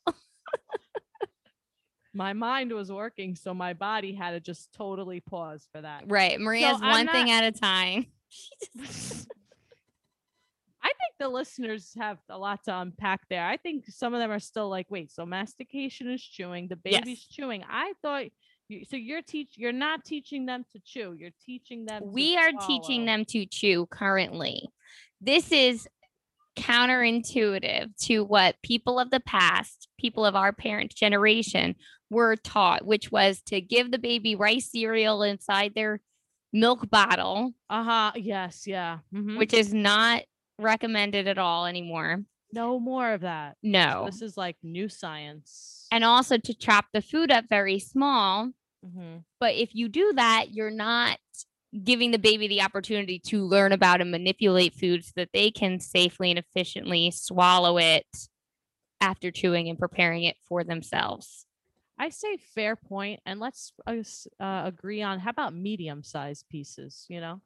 my 2.19 2.33
mind 2.33 2.73
was 2.73 2.91
working, 2.91 3.37
so 3.37 3.55
my 3.55 3.73
body 3.73 4.13
had 4.13 4.33
to 4.33 4.41
just 4.41 4.73
totally 4.75 5.21
pause 5.21 5.69
for 5.73 5.81
that. 5.81 6.03
right 6.09 6.41
maria's 6.41 6.81
I'm 6.83 6.91
one 6.91 7.09
thing 7.09 7.31
at 7.31 7.45
a 7.45 7.53
time 7.53 8.07
I 10.81 10.93
think 11.01 11.15
the 11.19 11.29
listeners 11.29 11.93
have 11.99 12.19
a 12.29 12.39
lot 12.39 12.65
to 12.65 12.77
unpack 12.79 13.29
there. 13.29 13.45
I 13.45 13.57
think 13.57 13.85
some 13.89 14.15
of 14.15 14.21
them 14.21 14.31
are 14.31 14.39
still 14.39 14.69
like, 14.69 14.87
wait, 14.91 15.11
so 15.11 15.27
mastication 15.27 16.09
is 16.11 16.23
chewing, 16.23 16.69
the 16.69 16.79
Yes. 16.85 17.01
baby's 17.01 17.25
chewing. 17.25 17.65
I 17.69 17.95
thought 18.01 18.27
you, 18.69 18.85
so 18.85 18.97
you're 18.97 19.23
teach 19.23 19.51
you're 19.57 19.73
not 19.73 20.05
teaching 20.05 20.47
them 20.47 20.65
to 20.73 20.79
chew, 20.85 21.17
you're 21.19 21.37
teaching 21.45 21.85
them 21.87 22.03
we 22.05 22.37
are 22.37 22.53
teaching 22.67 23.07
them 23.07 23.25
to 23.27 23.47
chew 23.47 23.87
currently. 23.87 24.69
This 25.21 25.51
is 25.53 25.89
counterintuitive 26.57 27.97
to 28.07 28.25
what 28.25 28.57
people 28.63 28.99
of 28.99 29.11
the 29.11 29.21
past, 29.21 29.89
people 29.99 30.25
of 30.25 30.35
our 30.37 30.53
parent 30.53 30.95
generation, 30.95 31.77
were 32.11 32.37
taught, 32.37 32.85
which 32.87 33.11
was 33.13 33.43
to 33.43 33.61
give 33.61 33.91
the 33.91 33.99
baby 33.99 34.35
rice 34.35 34.71
cereal 34.71 35.23
inside 35.23 35.75
their 35.75 36.01
milk 36.53 36.89
bottle, 36.91 37.53
Uh-huh. 37.69 38.13
Yes, 38.17 38.67
yeah. 38.67 39.01
mhm. 39.13 39.37
which 39.39 39.53
is 39.53 39.75
not 39.75 40.23
recommended 40.59 41.29
at 41.29 41.39
all 41.39 41.67
anymore. 41.67 42.25
no 42.51 42.81
more 42.81 43.13
of 43.13 43.21
that. 43.21 43.53
So 43.63 43.69
No. 43.69 44.03
this 44.07 44.23
is 44.23 44.39
like 44.39 44.57
new 44.63 44.89
science. 44.89 45.87
And 45.93 46.03
also 46.03 46.39
to 46.39 46.55
chop 46.55 46.87
the 46.95 47.03
food 47.03 47.31
up 47.31 47.45
very 47.51 47.79
small. 47.79 48.53
Mhm. 48.83 49.25
But 49.39 49.55
if 49.57 49.75
you 49.75 49.89
do 49.91 50.15
that, 50.15 50.47
you're 50.53 50.71
not 50.71 51.19
giving 51.85 52.11
the 52.11 52.19
baby 52.19 52.49
the 52.49 52.63
opportunity 52.63 53.19
to 53.27 53.45
learn 53.45 53.73
about 53.73 54.01
and 54.01 54.11
manipulate 54.11 54.73
food 54.73 55.05
so 55.05 55.13
that 55.17 55.29
they 55.35 55.51
can 55.51 55.79
safely 55.79 56.31
and 56.31 56.39
efficiently 56.39 57.11
swallow 57.11 57.77
it 57.77 58.07
after 58.99 59.31
chewing 59.31 59.69
and 59.69 59.79
preparing 59.79 60.25
it 60.25 60.39
for 60.49 60.65
themselves. 60.65 61.45
I 61.99 62.11
say 62.11 62.37
fair 62.55 62.77
point, 62.77 63.21
and 63.27 63.41
let's 63.41 63.73
uh, 63.87 63.95
agree 64.41 65.03
on 65.03 65.19
how 65.19 65.31
about 65.31 65.55
medium 65.55 66.03
sized 66.03 66.49
pieces, 66.49 67.07
you 67.09 67.21
know? 67.21 67.41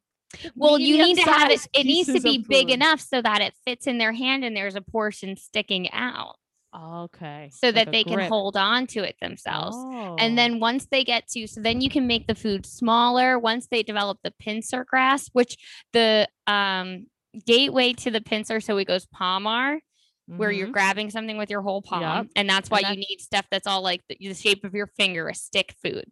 Well, 0.55 0.79
you 0.79 0.97
need 0.97 1.17
to 1.17 1.23
have 1.23 1.51
it, 1.51 1.67
it 1.73 1.85
needs 1.85 2.11
to 2.11 2.19
be 2.19 2.37
big 2.39 2.67
food. 2.67 2.73
enough 2.73 2.99
so 3.01 3.21
that 3.21 3.41
it 3.41 3.53
fits 3.65 3.85
in 3.87 3.99
their 3.99 4.13
hand 4.13 4.43
and 4.43 4.55
there's 4.57 4.75
a 4.75 4.81
portion 4.81 5.37
sticking 5.37 5.91
out 5.91 6.37
Okay. 6.75 7.51
so 7.53 7.67
like 7.67 7.75
that 7.75 7.91
they 7.91 8.03
can 8.03 8.19
hold 8.27 8.57
on 8.57 8.87
to 8.87 9.03
it 9.03 9.15
themselves. 9.21 9.75
Oh. 9.79 10.15
And 10.17 10.37
then 10.37 10.59
once 10.59 10.87
they 10.87 11.03
get 11.03 11.27
to, 11.29 11.45
so 11.47 11.61
then 11.61 11.81
you 11.81 11.89
can 11.89 12.07
make 12.07 12.25
the 12.27 12.35
food 12.35 12.65
smaller. 12.65 13.37
Once 13.37 13.67
they 13.67 13.83
develop 13.83 14.19
the 14.23 14.33
pincer 14.39 14.83
grasp, 14.83 15.29
which 15.33 15.57
the 15.93 16.27
um, 16.47 17.07
gateway 17.45 17.93
to 17.93 18.09
the 18.09 18.21
pincer, 18.21 18.59
so 18.59 18.77
it 18.77 18.87
goes 18.87 19.05
palmar, 19.05 19.79
where 20.27 20.51
you're 20.51 20.67
Mhm. 20.67 20.73
grabbing 20.73 21.09
something 21.09 21.37
with 21.37 21.49
your 21.49 21.61
whole 21.61 21.81
palm, 21.81 22.01
Yup. 22.01 22.27
and 22.35 22.49
that's 22.49 22.69
why 22.69 22.79
And 22.85 22.95
you 22.95 23.05
need 23.09 23.19
stuff 23.19 23.45
that's 23.51 23.67
all 23.67 23.81
like 23.81 24.01
the, 24.07 24.15
the 24.19 24.33
shape 24.33 24.63
of 24.63 24.73
your 24.73 24.87
finger, 24.87 25.27
a 25.29 25.35
stick 25.35 25.75
food. 25.83 26.05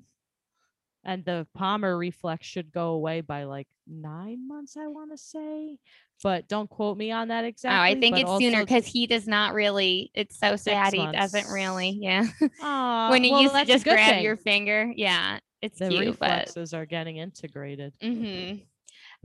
and 1.04 1.26
the 1.26 1.47
palmar 1.56 1.97
reflex 1.97 2.45
should 2.45 2.71
go 2.71 2.89
away 2.89 3.21
by 3.21 3.45
like 3.45 3.67
nine 3.88 4.47
months, 4.47 4.78
I 4.78 4.86
want 4.88 5.10
to 5.12 5.17
say, 5.17 5.78
but 6.21 6.47
don't 6.47 6.69
quote 6.69 6.95
me 6.97 7.10
on 7.12 7.30
that 7.30 7.43
exactly. 7.45 7.78
oh, 7.80 7.82
I 7.82 8.00
think 8.00 8.15
but 8.15 8.21
it's 8.21 8.38
sooner 8.38 8.60
because 8.63 8.86
he 8.86 9.08
does 9.08 9.28
not 9.28 9.54
really. 9.56 10.12
It's 10.13 10.38
so 10.38 10.56
sad 10.58 10.93
he 10.93 11.04
doesn't 11.12 11.47
really. 11.47 11.89
Yeah, 12.00 12.26
Aw, 12.62 13.10
when 13.10 13.24
he 13.24 13.32
well, 13.32 13.41
used 13.41 13.56
to 13.56 13.65
just 13.65 13.84
grab 13.84 13.97
thing. 14.15 14.24
your 14.24 14.38
finger. 14.38 14.91
Yeah, 14.95 15.39
it's 15.62 15.80
the 15.80 15.89
cute, 15.89 16.19
but 16.19 16.30
reflexes 16.30 16.74
are 16.76 16.86
getting 16.86 17.17
integrated. 17.17 17.93
Mm-hmm. 18.04 18.60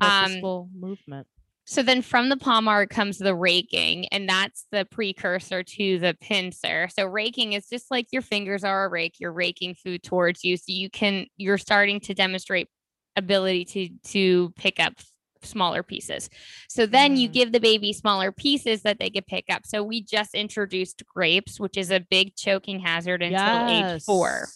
Um, 0.00 0.68
movement. 0.74 1.26
So 1.68 1.82
then 1.82 2.00
from 2.00 2.28
the 2.28 2.36
palmar 2.36 2.86
comes 2.86 3.18
the 3.18 3.34
raking, 3.34 4.06
and 4.08 4.28
that's 4.28 4.66
the 4.70 4.84
precursor 4.84 5.64
to 5.64 5.98
the 5.98 6.16
pincer. 6.20 6.88
So 6.96 7.06
raking 7.06 7.54
is 7.54 7.68
just 7.68 7.90
like 7.90 8.06
your 8.12 8.22
fingers 8.22 8.62
are 8.62 8.84
a 8.84 8.88
rake, 8.88 9.16
you're 9.18 9.32
raking 9.32 9.74
food 9.74 10.04
towards 10.04 10.44
you. 10.44 10.56
So 10.56 10.64
you 10.68 10.88
can 10.88 11.26
you're 11.36 11.58
starting 11.58 11.98
to 12.00 12.14
demonstrate 12.14 12.68
ability 13.16 13.64
to 13.64 13.88
to 14.12 14.50
pick 14.56 14.78
up 14.78 14.94
smaller 15.42 15.82
pieces. 15.82 16.30
So 16.68 16.86
then 16.86 17.16
you 17.16 17.28
Mm. 17.28 17.32
give 17.32 17.52
the 17.52 17.60
baby 17.60 17.92
smaller 17.92 18.30
pieces 18.30 18.82
that 18.82 18.98
they 18.98 19.10
could 19.10 19.26
pick 19.26 19.46
up. 19.50 19.66
So 19.66 19.82
we 19.82 20.02
just 20.02 20.34
introduced 20.34 21.02
grapes, 21.06 21.58
which 21.58 21.76
is 21.76 21.90
a 21.90 22.00
big 22.00 22.36
choking 22.36 22.78
hazard 22.78 23.22
until 23.22 23.66
age 23.68 24.02
four. 24.04 24.46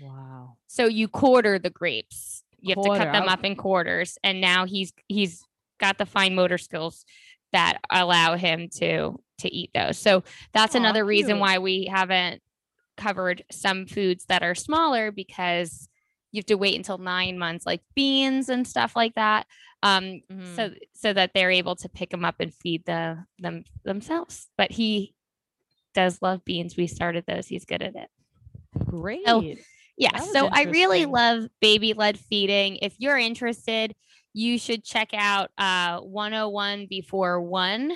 Wow. 0.00 0.56
So 0.68 0.86
you 0.86 1.06
quarter 1.08 1.58
the 1.58 1.70
grapes. 1.70 2.44
You 2.60 2.74
have 2.74 2.84
to 2.84 2.90
cut 2.98 3.12
them 3.12 3.28
up 3.28 3.44
in 3.44 3.56
quarters. 3.56 4.18
And 4.24 4.40
now 4.40 4.64
he's 4.66 4.92
he's 5.06 5.42
got 5.80 5.98
the 5.98 6.06
fine 6.06 6.34
motor 6.34 6.58
skills 6.58 7.04
that 7.52 7.78
allow 7.90 8.36
him 8.36 8.68
to 8.76 9.18
to 9.38 9.52
eat 9.54 9.70
those. 9.74 9.98
So 9.98 10.22
that's 10.52 10.74
Aw, 10.74 10.78
another 10.78 11.04
reason 11.04 11.30
cute. 11.36 11.40
why 11.40 11.58
we 11.58 11.86
haven't 11.90 12.42
covered 12.96 13.42
some 13.50 13.86
foods 13.86 14.26
that 14.26 14.42
are 14.42 14.54
smaller 14.54 15.10
because 15.10 15.88
you 16.32 16.38
have 16.40 16.46
to 16.46 16.54
wait 16.56 16.76
until 16.76 16.98
nine 16.98 17.38
months, 17.38 17.64
like 17.66 17.80
beans 17.94 18.48
and 18.50 18.68
stuff 18.68 18.94
like 18.94 19.14
that. 19.14 19.46
Um, 19.82 20.20
Mhm. 20.30 20.54
so 20.56 20.70
so 20.94 21.12
that 21.14 21.32
they're 21.34 21.50
able 21.50 21.74
to 21.76 21.88
pick 21.88 22.10
them 22.10 22.24
up 22.24 22.36
and 22.38 22.52
feed 22.54 22.84
the 22.84 23.24
them 23.38 23.64
themselves. 23.82 24.48
But 24.58 24.70
he 24.72 25.14
does 25.94 26.20
love 26.22 26.44
beans. 26.44 26.76
We 26.76 26.86
started 26.86 27.24
those. 27.26 27.48
He's 27.48 27.64
good 27.64 27.82
at 27.82 27.96
it. 27.96 28.10
great. 28.86 29.24
Yeah. 29.96 30.18
So 30.18 30.46
I 30.52 30.64
really 30.64 31.06
love 31.06 31.48
baby 31.60 31.92
led 31.94 32.18
feeding. 32.18 32.76
If 32.76 32.94
you're 32.98 33.18
interested, 33.18 33.94
you 34.32 34.58
should 34.58 34.84
check 34.84 35.10
out 35.14 35.50
uh 35.58 35.98
101 36.00 36.86
before 36.88 37.40
one. 37.40 37.92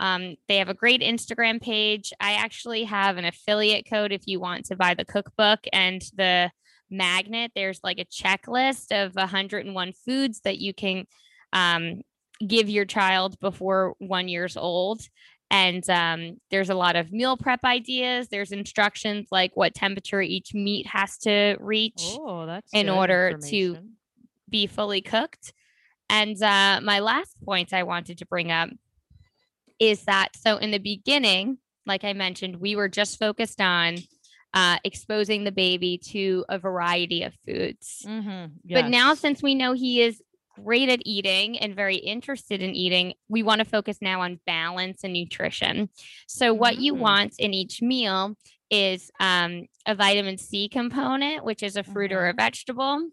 Um, 0.00 0.36
they 0.48 0.58
have 0.58 0.68
a 0.68 0.74
great 0.74 1.00
Instagram 1.00 1.60
page. 1.60 2.12
I 2.20 2.34
actually 2.34 2.84
have 2.84 3.16
an 3.16 3.24
affiliate 3.24 3.84
code 3.90 4.12
if 4.12 4.22
you 4.26 4.38
want 4.38 4.66
to 4.66 4.76
buy 4.76 4.94
the 4.94 5.04
cookbook 5.04 5.60
and 5.72 6.00
the 6.16 6.52
magnet. 6.88 7.50
There's 7.56 7.80
like 7.82 7.98
a 7.98 8.04
checklist 8.04 8.92
of 8.92 9.16
101 9.16 9.92
foods 10.04 10.40
that 10.44 10.58
you 10.58 10.72
can 10.72 11.04
um, 11.52 12.02
give 12.46 12.68
your 12.70 12.84
child 12.84 13.40
before 13.40 13.94
one 13.98 14.28
years 14.28 14.56
old. 14.56 15.00
And 15.50 15.88
um, 15.90 16.36
there's 16.52 16.70
a 16.70 16.74
lot 16.76 16.94
of 16.94 17.10
meal 17.10 17.36
prep 17.36 17.64
ideas. 17.64 18.28
There's 18.28 18.52
instructions 18.52 19.26
like 19.32 19.50
what 19.56 19.74
temperature 19.74 20.22
each 20.22 20.54
meat 20.54 20.86
has 20.86 21.18
to 21.18 21.56
reach 21.58 22.02
Oh, 22.20 22.60
in 22.72 22.88
order 22.88 23.32
to- 23.50 23.72
be 24.48 24.66
fully 24.68 25.00
cooked. 25.00 25.52
And 26.10 26.40
uh, 26.42 26.80
my 26.82 27.00
last 27.00 27.36
point 27.44 27.72
I 27.72 27.82
wanted 27.82 28.18
to 28.18 28.26
bring 28.26 28.50
up 28.50 28.70
is 29.78 30.04
that 30.04 30.30
so 30.36 30.56
in 30.56 30.70
the 30.70 30.78
beginning, 30.78 31.58
like 31.86 32.04
I 32.04 32.12
mentioned, 32.12 32.56
we 32.56 32.76
were 32.76 32.88
just 32.88 33.18
focused 33.18 33.60
on 33.60 33.98
uh, 34.54 34.78
exposing 34.84 35.44
the 35.44 35.52
baby 35.52 35.98
to 35.98 36.44
a 36.48 36.58
variety 36.58 37.22
of 37.22 37.34
foods. 37.46 38.04
Mhm, 38.06 38.52
But 38.64 38.86
now, 38.86 39.14
since 39.14 39.42
we 39.42 39.54
know 39.54 39.72
he 39.74 40.02
is 40.02 40.22
great 40.64 40.88
at 40.88 41.00
eating 41.04 41.58
and 41.58 41.76
very 41.76 41.96
interested 41.96 42.62
in 42.62 42.74
eating, 42.74 43.14
we 43.28 43.42
want 43.42 43.60
to 43.60 43.64
focus 43.64 43.98
now 44.00 44.22
on 44.22 44.40
balance 44.46 45.04
and 45.04 45.12
nutrition. 45.12 45.90
So, 46.26 46.52
what 46.54 46.78
you 46.78 46.94
Mm. 46.94 46.98
want 46.98 47.34
in 47.38 47.54
each 47.54 47.82
meal 47.82 48.36
is 48.70 49.10
um, 49.20 49.66
a 49.86 49.94
vitamin 49.94 50.38
C 50.38 50.68
component, 50.68 51.44
which 51.44 51.62
is 51.62 51.76
a 51.76 51.82
fruit 51.84 52.12
or 52.12 52.26
a 52.28 52.34
vegetable. 52.34 53.08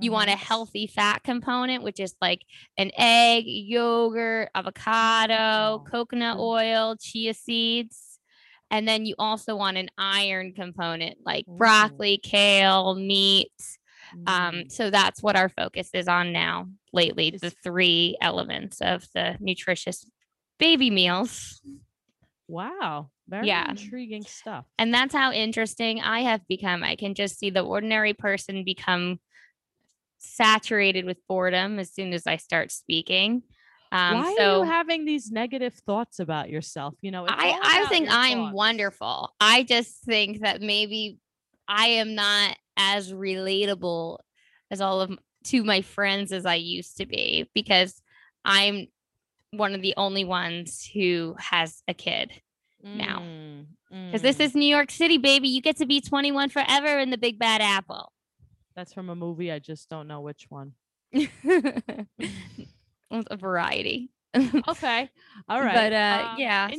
You 0.00 0.12
want 0.12 0.30
a 0.30 0.34
Mhm. 0.34 0.38
healthy 0.38 0.86
fat 0.86 1.22
component, 1.22 1.82
which 1.82 2.00
is 2.00 2.14
like 2.20 2.42
an 2.78 2.90
egg, 2.96 3.44
yogurt, 3.46 4.50
avocado, 4.54 5.80
Oh, 5.80 5.84
coconut 5.90 6.38
oil, 6.38 6.96
chia 6.96 7.34
seeds. 7.34 8.18
And 8.70 8.86
then 8.88 9.06
you 9.06 9.14
also 9.18 9.56
want 9.56 9.76
an 9.78 9.90
iron 9.96 10.52
component 10.52 11.18
like 11.24 11.46
broccoli, 11.46 12.18
kale, 12.18 12.94
meat. 12.96 13.52
Um, 14.26 14.54
Mm. 14.54 14.72
so 14.72 14.90
that's 14.90 15.22
what 15.22 15.36
our 15.36 15.48
focus 15.48 15.90
is 15.94 16.08
on 16.08 16.32
now 16.32 16.68
lately 16.92 17.30
the 17.30 17.50
three 17.50 18.16
elements 18.20 18.80
of 18.80 19.06
the 19.14 19.36
nutritious 19.40 20.04
baby 20.58 20.90
meals. 20.90 21.60
Wow. 22.48 23.10
Very 23.28 23.48
Yeah. 23.48 23.70
intriguing 23.70 24.24
stuff. 24.24 24.66
And 24.78 24.92
that's 24.92 25.14
how 25.14 25.32
interesting 25.32 26.00
I 26.00 26.20
have 26.20 26.46
become. 26.48 26.82
I 26.82 26.96
can 26.96 27.14
just 27.14 27.38
see 27.38 27.50
the 27.50 27.62
ordinary 27.62 28.14
person 28.14 28.64
become 28.64 29.20
saturated 30.18 31.04
with 31.04 31.18
boredom 31.28 31.78
as 31.78 31.92
soon 31.92 32.12
as 32.12 32.26
I 32.26 32.36
start 32.36 32.70
speaking. 32.72 33.42
Um, 33.92 34.14
Why 34.14 34.34
so 34.36 34.42
are 34.42 34.64
you 34.64 34.70
having 34.70 35.04
these 35.04 35.30
negative 35.30 35.74
thoughts 35.74 36.18
about 36.18 36.50
yourself? 36.50 36.94
You 37.00 37.10
know, 37.10 37.26
I, 37.26 37.58
I 37.62 37.86
think 37.88 38.08
I'm 38.10 38.38
thoughts. 38.38 38.54
wonderful. 38.54 39.34
I 39.40 39.62
just 39.62 40.02
think 40.04 40.40
that 40.40 40.60
maybe 40.60 41.18
I 41.68 41.86
am 41.88 42.14
not 42.14 42.56
as 42.76 43.12
relatable 43.12 44.18
as 44.70 44.80
all 44.80 45.00
of 45.00 45.16
to 45.44 45.64
my 45.64 45.82
friends 45.82 46.32
as 46.32 46.44
I 46.44 46.56
used 46.56 46.96
to 46.96 47.06
be 47.06 47.48
because 47.54 48.02
I'm 48.44 48.88
one 49.52 49.74
of 49.74 49.82
the 49.82 49.94
only 49.96 50.24
ones 50.24 50.88
who 50.92 51.36
has 51.38 51.82
a 51.86 51.94
kid. 51.94 52.32
Now. 52.82 53.20
Mm, 53.20 53.66
Because 54.06 54.22
this 54.22 54.36
mm. 54.38 54.44
is 54.44 54.54
New 54.54 54.66
York 54.68 54.90
City, 54.90 55.18
baby. 55.18 55.48
You 55.48 55.60
get 55.60 55.76
to 55.78 55.86
be 55.86 56.00
21 56.00 56.48
forever 56.50 56.98
in 56.98 57.10
the 57.10 57.18
Big 57.18 57.38
Bad 57.38 57.60
Apple. 57.60 58.12
that's 58.74 58.92
from 58.92 59.08
a 59.10 59.14
movie. 59.16 59.50
I 59.50 59.58
just 59.58 59.88
don't 59.88 60.06
know 60.08 60.20
which 60.20 60.46
one. 60.48 60.72
A 63.10 63.36
variety. 63.36 64.10
Okay. 64.68 65.08
All 65.48 65.60
right. 65.62 65.74
But 65.74 65.92
uh, 65.94 66.28
um, 66.32 66.36
yeah, 66.38 66.68
so 66.68 66.72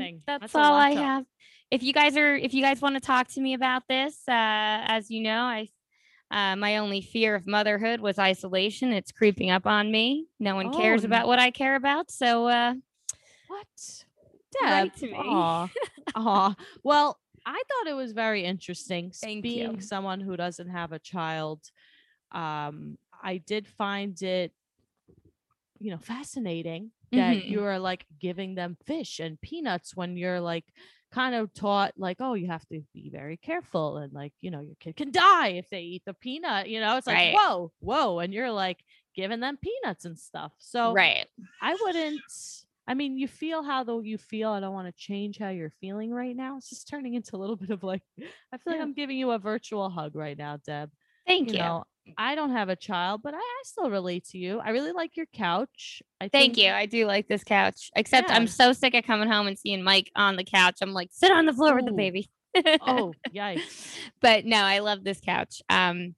interesting. 0.00 0.22
that's, 0.26 0.54
all 0.56 0.74
I 0.74 0.90
have. 0.94 1.24
If 1.70 1.84
you 1.84 1.92
guys 1.92 2.16
are, 2.16 2.34
if 2.34 2.52
you 2.54 2.60
guys 2.62 2.82
want 2.82 2.96
to 2.96 3.00
talk 3.00 3.28
to 3.34 3.40
me 3.40 3.54
about 3.54 3.84
this, 3.88 4.16
uh, 4.26 4.32
as 4.32 5.10
you 5.12 5.22
know, 5.22 5.42
I, 5.42 5.68
uh, 6.32 6.56
my 6.56 6.78
only 6.78 7.02
fear 7.02 7.36
of 7.36 7.46
motherhood 7.46 8.00
was 8.00 8.18
isolation. 8.18 8.92
It's 8.92 9.12
creeping 9.12 9.50
up 9.50 9.64
on 9.64 9.92
me. 9.92 10.26
No 10.40 10.56
one 10.56 10.72
cares 10.72 11.04
Oh, 11.04 11.06
about 11.06 11.28
what 11.28 11.38
I 11.38 11.52
care 11.52 11.76
about. 11.76 12.10
So, 12.10 12.48
uh, 12.48 12.74
What? 13.46 14.03
Write 14.62 14.96
to 14.96 15.06
me. 15.06 15.18
Aw. 15.18 15.68
Aw. 16.16 16.54
Well, 16.82 17.18
I 17.46 17.62
thought 17.68 17.90
it 17.90 17.94
was 17.94 18.12
very 18.12 18.44
interesting. 18.44 19.10
Thank 19.12 19.42
being 19.42 19.74
you. 19.76 19.80
someone 19.80 20.20
who 20.20 20.36
doesn't 20.36 20.68
have 20.68 20.92
a 20.92 20.98
child, 20.98 21.60
um, 22.32 22.98
I 23.22 23.38
did 23.38 23.66
find 23.68 24.20
it, 24.22 24.52
you 25.78 25.90
know, 25.90 25.98
fascinating 25.98 26.92
that 27.12 27.36
Mhm. 27.36 27.50
you're 27.50 27.78
like 27.78 28.06
giving 28.18 28.54
them 28.54 28.76
fish 28.86 29.20
and 29.20 29.40
peanuts 29.40 29.94
when 29.94 30.16
you're 30.16 30.40
like 30.40 30.64
kind 31.12 31.34
of 31.34 31.52
taught 31.54 31.92
like, 31.96 32.16
oh, 32.20 32.34
you 32.34 32.48
have 32.48 32.66
to 32.66 32.82
be 32.92 33.08
very 33.10 33.36
careful 33.36 33.98
and 33.98 34.12
like, 34.12 34.32
you 34.40 34.50
know, 34.50 34.60
your 34.60 34.74
kid 34.80 34.96
can 34.96 35.12
die 35.12 35.48
if 35.48 35.68
they 35.70 35.82
eat 35.82 36.02
the 36.04 36.14
peanut. 36.14 36.68
You 36.68 36.80
know, 36.80 36.96
it's 36.96 37.06
like, 37.06 37.16
Right. 37.16 37.34
whoa, 37.38 37.72
whoa. 37.80 38.18
And 38.18 38.34
you're 38.34 38.50
like 38.50 38.82
giving 39.14 39.38
them 39.40 39.56
peanuts 39.58 40.06
and 40.06 40.18
stuff. 40.18 40.52
So 40.58 40.92
right. 40.92 41.26
I 41.62 41.74
wouldn't. 41.82 42.20
I 42.86 42.94
mean, 42.94 43.16
you 43.16 43.28
feel 43.28 43.62
how 43.62 43.84
though 43.84 44.00
you 44.00 44.18
feel. 44.18 44.50
I 44.50 44.60
don't 44.60 44.74
want 44.74 44.88
to 44.88 44.94
change 44.96 45.38
how 45.38 45.48
you're 45.48 45.72
feeling 45.80 46.10
right 46.10 46.36
now. 46.36 46.56
It's 46.58 46.68
just 46.68 46.88
turning 46.88 47.14
into 47.14 47.36
a 47.36 47.38
little 47.38 47.56
bit 47.64 47.70
of 47.70 47.82
like, 47.82 48.02
I 48.52 48.58
feel 48.58 48.72
like 48.72 48.80
I'm 48.80 48.94
giving 48.94 49.16
you 49.16 49.30
a 49.30 49.38
virtual 49.38 49.88
hug 49.90 50.14
right 50.14 50.36
now, 50.36 50.58
Deb. 50.66 50.90
Thank 51.26 51.48
you. 51.48 51.54
You 51.54 51.60
know, 51.60 51.84
I 52.18 52.34
don't 52.34 52.50
have 52.50 52.68
a 52.68 52.76
child, 52.76 53.22
but 53.22 53.32
I, 53.32 53.38
I 53.38 53.62
still 53.64 53.90
relate 53.90 54.26
to 54.28 54.38
you. 54.38 54.60
I 54.60 54.70
really 54.70 54.92
like 54.92 55.16
your 55.16 55.24
couch. 55.32 56.02
I 56.20 56.28
Thank 56.28 56.54
think- 56.54 56.58
you. 56.58 56.70
I 56.70 56.84
do 56.84 57.06
like 57.06 57.28
this 57.28 57.44
couch, 57.44 57.90
except 57.96 58.30
I'm 58.30 58.46
so 58.46 58.74
sick 58.74 58.94
of 58.94 59.04
coming 59.04 59.30
home 59.30 59.46
and 59.46 59.58
seeing 59.58 59.82
Mike 59.82 60.10
on 60.14 60.36
the 60.36 60.44
couch. 60.44 60.78
I'm 60.82 60.92
like, 60.92 61.08
sit 61.12 61.30
on 61.32 61.46
the 61.46 61.54
floor 61.54 61.74
with 61.74 61.86
the 61.86 61.92
baby. 61.92 62.28
Oh, 62.82 63.14
yikes. 63.34 63.96
but 64.20 64.44
no, 64.44 64.58
I 64.58 64.80
love 64.80 65.02
this 65.02 65.20
couch. 65.20 65.62
Um, 65.70 66.14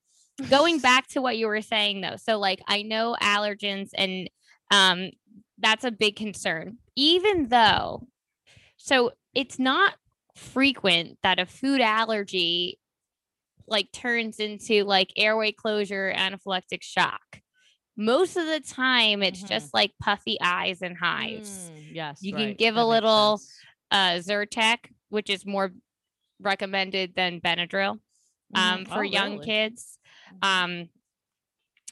going 0.50 0.78
back 0.80 1.06
to 1.10 1.22
what 1.22 1.38
you 1.38 1.46
were 1.46 1.62
saying 1.62 2.00
though, 2.00 2.16
so 2.16 2.38
like 2.38 2.60
I 2.66 2.82
know 2.82 3.16
allergens 3.22 3.90
and 3.96 4.28
um, 4.72 5.10
that's 5.58 5.84
a 5.84 5.90
big 5.90 6.16
concern. 6.16 6.78
Even 6.96 7.48
though, 7.48 8.06
so 8.76 9.12
it's 9.34 9.58
not 9.58 9.94
frequent 10.34 11.18
that 11.22 11.38
a 11.38 11.46
food 11.46 11.80
allergy 11.80 12.78
like 13.66 13.90
turns 13.92 14.38
into 14.38 14.84
like 14.84 15.10
airway 15.16 15.50
closure, 15.52 16.12
anaphylactic 16.16 16.82
shock. 16.82 17.40
Most 17.96 18.36
of 18.36 18.46
the 18.46 18.60
time, 18.60 19.22
it's 19.22 19.42
Mhm. 19.42 19.48
just 19.48 19.72
like 19.74 19.92
puffy 20.00 20.36
eyes 20.40 20.82
and 20.82 20.96
hives 20.96 21.70
Mm, 21.74 21.88
yes. 21.94 22.18
You 22.22 22.32
can 22.34 22.54
give 22.54 22.76
a 22.76 22.80
that 22.80 22.86
makes 22.86 22.90
little- 22.90 23.40
uh 23.90 24.18
Zyrtec, 24.18 24.78
which 25.08 25.30
is 25.30 25.46
more 25.46 25.72
recommended 26.38 27.14
than 27.14 27.40
Benadryl 27.40 27.98
um 28.54 28.84
Mhm. 28.84 28.88
for 28.88 28.98
Oh, 28.98 29.02
young 29.02 29.32
really? 29.34 29.46
kids. 29.46 29.98
Mhm. 30.34 30.44
Um 30.46 30.90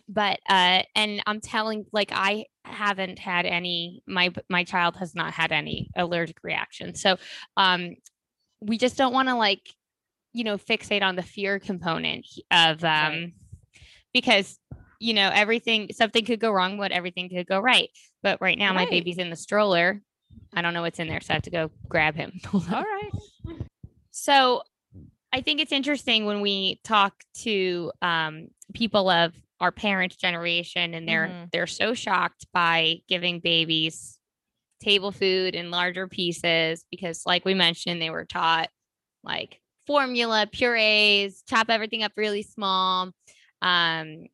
but 0.08 0.38
uh 0.48 0.82
and 0.94 1.22
I'm 1.26 1.40
telling 1.40 1.86
like 1.92 2.10
I 2.12 2.46
haven't 2.64 3.18
had 3.18 3.46
any 3.46 4.02
my 4.06 4.32
my 4.48 4.64
child 4.64 4.96
has 4.96 5.14
not 5.14 5.32
had 5.32 5.52
any 5.52 5.90
allergic 5.96 6.38
reaction. 6.42 6.94
So 6.94 7.16
um 7.56 7.94
we 8.60 8.78
just 8.78 8.96
don't 8.96 9.12
want 9.12 9.28
to 9.28 9.34
like 9.36 9.68
you 10.32 10.44
know 10.44 10.56
fixate 10.56 11.02
on 11.02 11.16
the 11.16 11.22
fear 11.22 11.58
component 11.58 12.26
of 12.50 12.82
um 12.84 12.88
Right. 13.12 13.32
because 14.12 14.58
you 15.00 15.14
know 15.14 15.30
everything 15.32 15.90
something 15.92 16.24
could 16.24 16.40
go 16.40 16.50
wrong 16.50 16.78
but 16.78 16.92
everything 16.92 17.28
could 17.28 17.46
go 17.46 17.60
right. 17.60 17.90
But 18.22 18.40
right 18.40 18.58
now 18.58 18.72
my 18.72 18.86
baby's 18.90 19.18
in 19.18 19.30
the 19.30 19.36
stroller. 19.36 20.00
I 20.54 20.62
don't 20.62 20.74
know 20.74 20.82
what's 20.82 20.98
in 20.98 21.08
there 21.08 21.20
so 21.20 21.32
I 21.32 21.34
have 21.34 21.42
to 21.42 21.50
go 21.50 21.70
grab 21.88 22.14
him. 22.14 22.40
All 22.52 22.60
right. 22.70 23.10
So 24.16 24.62
I 25.32 25.40
think 25.40 25.60
it's 25.60 25.72
interesting 25.72 26.24
when 26.24 26.40
we 26.40 26.80
talk 26.84 27.14
to 27.38 27.90
um, 28.00 28.46
people 28.72 29.10
of 29.10 29.34
our 29.64 29.72
parents' 29.72 30.16
generation 30.16 30.92
and 30.92 31.09
they're 31.09 31.29
Mhm. 31.29 31.50
they're 31.50 31.66
so 31.66 31.94
shocked 31.94 32.46
by 32.53 33.00
giving 33.09 33.40
babies 33.40 34.18
table 34.81 35.11
food 35.11 35.55
in 35.55 35.70
larger 35.70 36.07
pieces 36.07 36.85
because 36.90 37.24
like 37.24 37.46
we 37.46 37.55
mentioned 37.55 38.03
they 38.03 38.11
were 38.11 38.27
taught 38.27 38.68
like 39.22 39.59
formula, 39.87 40.46
purees, 40.53 41.42
chop 41.48 41.70
everything 41.70 42.03
up 42.03 42.12
really 42.16 42.42
small. 42.42 43.11
Um, 43.62 44.27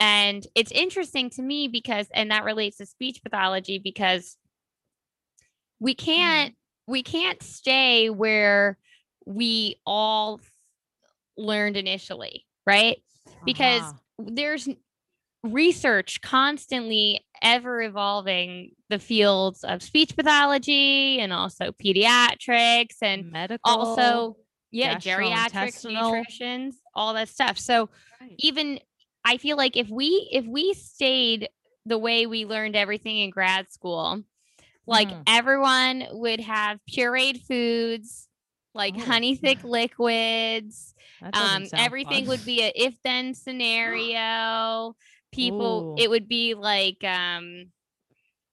and 0.00 0.44
it's 0.56 0.72
interesting 0.72 1.30
to 1.30 1.42
me 1.42 1.68
because, 1.68 2.08
and 2.12 2.32
that 2.32 2.42
relates 2.42 2.78
to 2.78 2.86
speech 2.86 3.22
pathology 3.22 3.78
because 3.78 4.36
we 5.78 5.94
can't 5.94 6.56
we 6.88 7.04
can't 7.04 7.40
stay 7.44 8.10
where 8.10 8.76
we 9.24 9.76
all 9.86 10.40
learned 11.36 11.76
initially, 11.76 12.44
right? 12.66 13.00
Because 13.46 13.82
Uh-huh. 13.82 13.92
There's 14.30 14.68
research 15.44 16.20
constantly 16.20 17.24
ever 17.42 17.82
evolving 17.82 18.72
the 18.88 18.98
fields 18.98 19.64
of 19.64 19.82
speech 19.82 20.14
pathology 20.16 21.18
and 21.18 21.32
also 21.32 21.72
pediatrics 21.72 22.96
and 23.02 23.30
medical 23.32 23.58
also 23.64 24.36
yeah 24.70 24.94
geriatrics 24.98 25.84
nutritions 25.84 26.76
all 26.94 27.14
that 27.14 27.28
stuff 27.28 27.58
so 27.58 27.88
Right. 28.20 28.34
even 28.38 28.78
i 29.24 29.36
feel 29.36 29.56
like 29.56 29.76
if 29.76 29.88
we 29.88 30.28
if 30.30 30.44
we 30.46 30.74
stayed 30.74 31.48
the 31.86 31.98
way 31.98 32.26
we 32.26 32.44
learned 32.46 32.76
everything 32.76 33.18
in 33.18 33.30
grad 33.30 33.72
school 33.72 34.22
like 34.86 35.08
Mm. 35.08 35.22
everyone 35.26 36.06
would 36.12 36.40
have 36.40 36.78
pureed 36.88 37.40
foods 37.42 38.28
like 38.74 38.94
Oh. 38.96 39.00
honey 39.00 39.34
thick 39.36 39.62
liquids 39.64 40.94
um 41.34 41.64
everything 41.74 42.24
fun. 42.24 42.28
would 42.28 42.44
be 42.44 42.62
a 42.62 42.72
if 42.74 42.94
then 43.04 43.34
scenario 43.44 44.94
people 45.32 45.94
Ooh. 45.98 46.02
it 46.02 46.08
would 46.10 46.28
be 46.28 46.54
like 46.54 47.02
um 47.04 47.66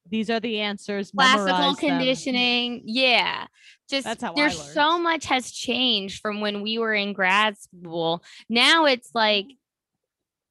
These 0.09 0.29
are 0.29 0.39
the 0.39 0.59
answers. 0.61 1.11
classical 1.11 1.45
memorize 1.45 1.77
them. 1.77 1.89
conditioning 1.97 2.81
yeah 2.85 3.47
just 3.89 4.05
That's 4.05 4.21
how 4.23 4.31
I 4.31 4.35
there's 4.35 4.73
so 4.73 4.99
much 4.99 5.25
has 5.25 5.51
changed 5.51 6.21
from 6.21 6.41
when 6.41 6.61
we 6.61 6.77
were 6.77 6.93
in 6.93 7.13
grad 7.13 7.57
school 7.57 8.23
now 8.49 8.85
it's 8.85 9.11
like 9.13 9.45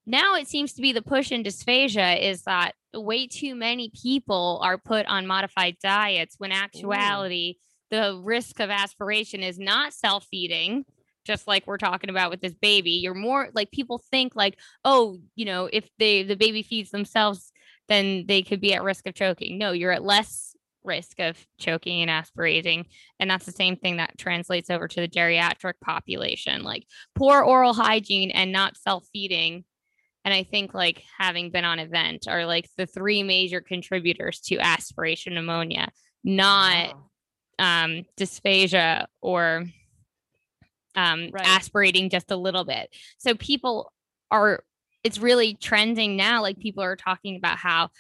now 0.06 0.34
it 0.36 0.48
seems 0.48 0.72
to 0.74 0.82
be 0.82 0.92
the 0.92 1.02
push 1.02 1.30
in 1.30 1.42
dysphagia 1.42 2.20
is 2.20 2.42
that 2.44 2.72
way 2.94 3.26
too 3.26 3.54
many 3.54 3.90
people 4.02 4.60
are 4.62 4.78
put 4.78 5.06
on 5.06 5.26
modified 5.26 5.76
diets 5.82 6.34
when 6.38 6.50
actuality 6.52 7.56
the 7.90 8.20
risk 8.22 8.60
of 8.60 8.70
aspiration 8.70 9.42
is 9.42 9.58
not 9.58 9.92
self-feeding 9.92 10.84
just 11.24 11.46
like 11.46 11.66
we're 11.66 11.76
talking 11.76 12.08
about 12.08 12.30
with 12.30 12.40
this 12.40 12.54
baby. 12.54 12.92
You're 12.92 13.12
more 13.12 13.50
like 13.52 13.70
people 13.70 14.02
think 14.10 14.34
like 14.34 14.58
oh 14.84 15.18
you 15.36 15.44
know 15.44 15.68
if 15.72 15.88
they 15.98 16.22
the 16.22 16.36
baby 16.36 16.62
feeds 16.62 16.90
themselves 16.90 17.52
then 17.88 18.24
they 18.26 18.42
could 18.42 18.60
be 18.60 18.74
at 18.74 18.82
risk 18.82 19.06
of 19.06 19.14
choking. 19.14 19.58
No 19.58 19.72
you're 19.72 19.92
at 19.92 20.02
less 20.02 20.54
risk 20.84 21.20
of 21.20 21.36
choking 21.58 22.00
and 22.00 22.10
aspirating 22.10 22.86
and 23.20 23.30
that's 23.30 23.44
the 23.44 23.52
same 23.52 23.76
thing 23.76 23.98
that 23.98 24.16
translates 24.16 24.70
over 24.70 24.88
to 24.88 25.00
the 25.00 25.08
geriatric 25.08 25.74
population. 25.82 26.62
Like 26.62 26.86
poor 27.14 27.42
oral 27.42 27.74
hygiene 27.74 28.30
and 28.30 28.50
not 28.50 28.76
self-feeding 28.76 29.64
and 30.24 30.34
i 30.34 30.42
think 30.42 30.74
like 30.74 31.02
having 31.18 31.50
been 31.50 31.64
on 31.64 31.78
event 31.78 32.26
are 32.28 32.44
like 32.44 32.68
the 32.76 32.86
three 32.86 33.22
major 33.22 33.60
contributors 33.60 34.40
to 34.40 34.58
aspiration 34.58 35.34
pneumonia 35.34 35.88
not 36.24 36.94
Wow. 36.94 37.10
Um 37.58 38.04
dysphagia 38.16 39.06
or 39.20 39.64
um 40.94 41.30
Right. 41.32 41.46
aspirating 41.46 42.10
just 42.10 42.30
a 42.30 42.36
little 42.36 42.64
bit 42.64 42.94
so 43.18 43.34
people 43.34 43.92
are 44.30 44.62
it's 45.04 45.18
really 45.18 45.54
trending 45.54 46.16
now 46.16 46.42
like 46.42 46.58
people 46.58 46.82
are 46.82 46.96
talking 46.96 47.36
about 47.36 47.58
how 47.58 47.90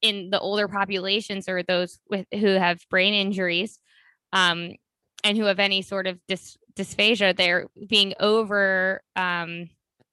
in 0.00 0.30
the 0.30 0.40
older 0.40 0.68
populations 0.68 1.48
or 1.48 1.62
those 1.62 2.00
with 2.10 2.26
who 2.32 2.46
have 2.46 2.80
brain 2.90 3.14
injuries 3.14 3.78
um 4.32 4.72
and 5.24 5.36
who 5.38 5.44
have 5.44 5.60
any 5.60 5.82
sort 5.82 6.06
of 6.06 6.18
dys, 6.28 6.56
dysphagia 6.74 7.36
they're 7.36 7.66
being 7.88 8.14
over 8.18 9.02
um 9.16 9.68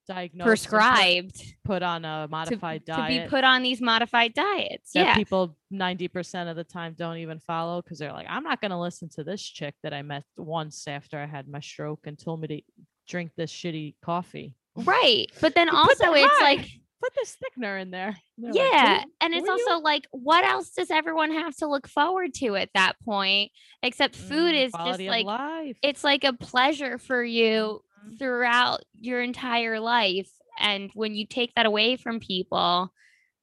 Diagnosed 0.10 0.48
prescribed 0.48 1.44
Put, 1.64 1.84
on 1.84 2.04
a 2.04 2.26
to, 2.26 2.32
modified 2.32 2.84
to 2.88 2.92
diet. 2.94 3.26
be 3.26 3.30
put 3.30 3.44
on 3.44 3.62
these 3.62 3.80
modified 3.80 4.34
diets 4.34 4.90
yeah 4.96 5.14
people 5.14 5.56
90% 5.72 6.50
of 6.50 6.56
the 6.56 6.64
time 6.64 6.96
don't 6.98 7.18
even 7.18 7.40
follow 7.40 7.82
because 7.84 8.00
they're 8.00 8.12
like, 8.12 8.26
I'm 8.28 8.42
not 8.44 8.60
going 8.60 8.72
to 8.72 8.80
listen 8.80 9.08
to 9.10 9.24
this 9.24 9.42
chick 9.42 9.76
that 9.84 9.94
I 9.94 10.02
met 10.02 10.24
once 10.36 10.88
after 10.88 11.20
I 11.20 11.28
had 11.28 11.48
my 11.48 11.60
stroke 11.60 12.08
and 12.08 12.18
told 12.18 12.42
me 12.42 12.48
to 12.48 12.62
drink 13.08 13.32
this 13.38 13.52
shitty 13.52 13.96
coffee. 14.04 14.56
right 14.78 15.28
but 15.42 15.54
then 15.54 15.70
also 15.70 16.14
it's 16.14 16.34
hi- 16.40 16.54
like 16.56 16.68
Put 17.02 17.16
this 17.16 17.38
thickener 17.42 17.82
in 17.82 17.92
there. 17.92 18.18
They're 18.38 18.52
Yeah. 18.54 19.04
"Who- 19.04 19.12
and 19.22 19.34
it's 19.34 19.48
are 19.48 19.56
you?" 19.58 19.68
also 19.70 19.82
like, 19.82 20.06
what 20.12 20.44
else 20.44 20.72
does 20.72 20.92
everyone 20.92 21.32
have 21.32 21.56
to 21.60 21.68
look 21.68 21.88
forward 21.88 22.34
to 22.42 22.58
at 22.58 22.72
that 22.74 23.00
point? 23.06 23.54
Except 23.82 24.18
food 24.18 24.54
Mm, 24.54 24.66
is 24.66 24.74
just 24.74 25.00
like, 25.00 25.26
life. 25.26 25.78
it's 25.82 26.04
like 26.04 26.26
a 26.26 26.34
pleasure 26.34 26.98
for 26.98 27.24
you. 27.24 27.82
Throughout 28.18 28.82
your 28.94 29.22
entire 29.22 29.80
life. 29.80 30.30
And 30.60 30.92
when 30.94 31.16
you 31.16 31.26
take 31.26 31.54
that 31.56 31.66
away 31.66 31.96
from 31.96 32.20
people, 32.20 32.92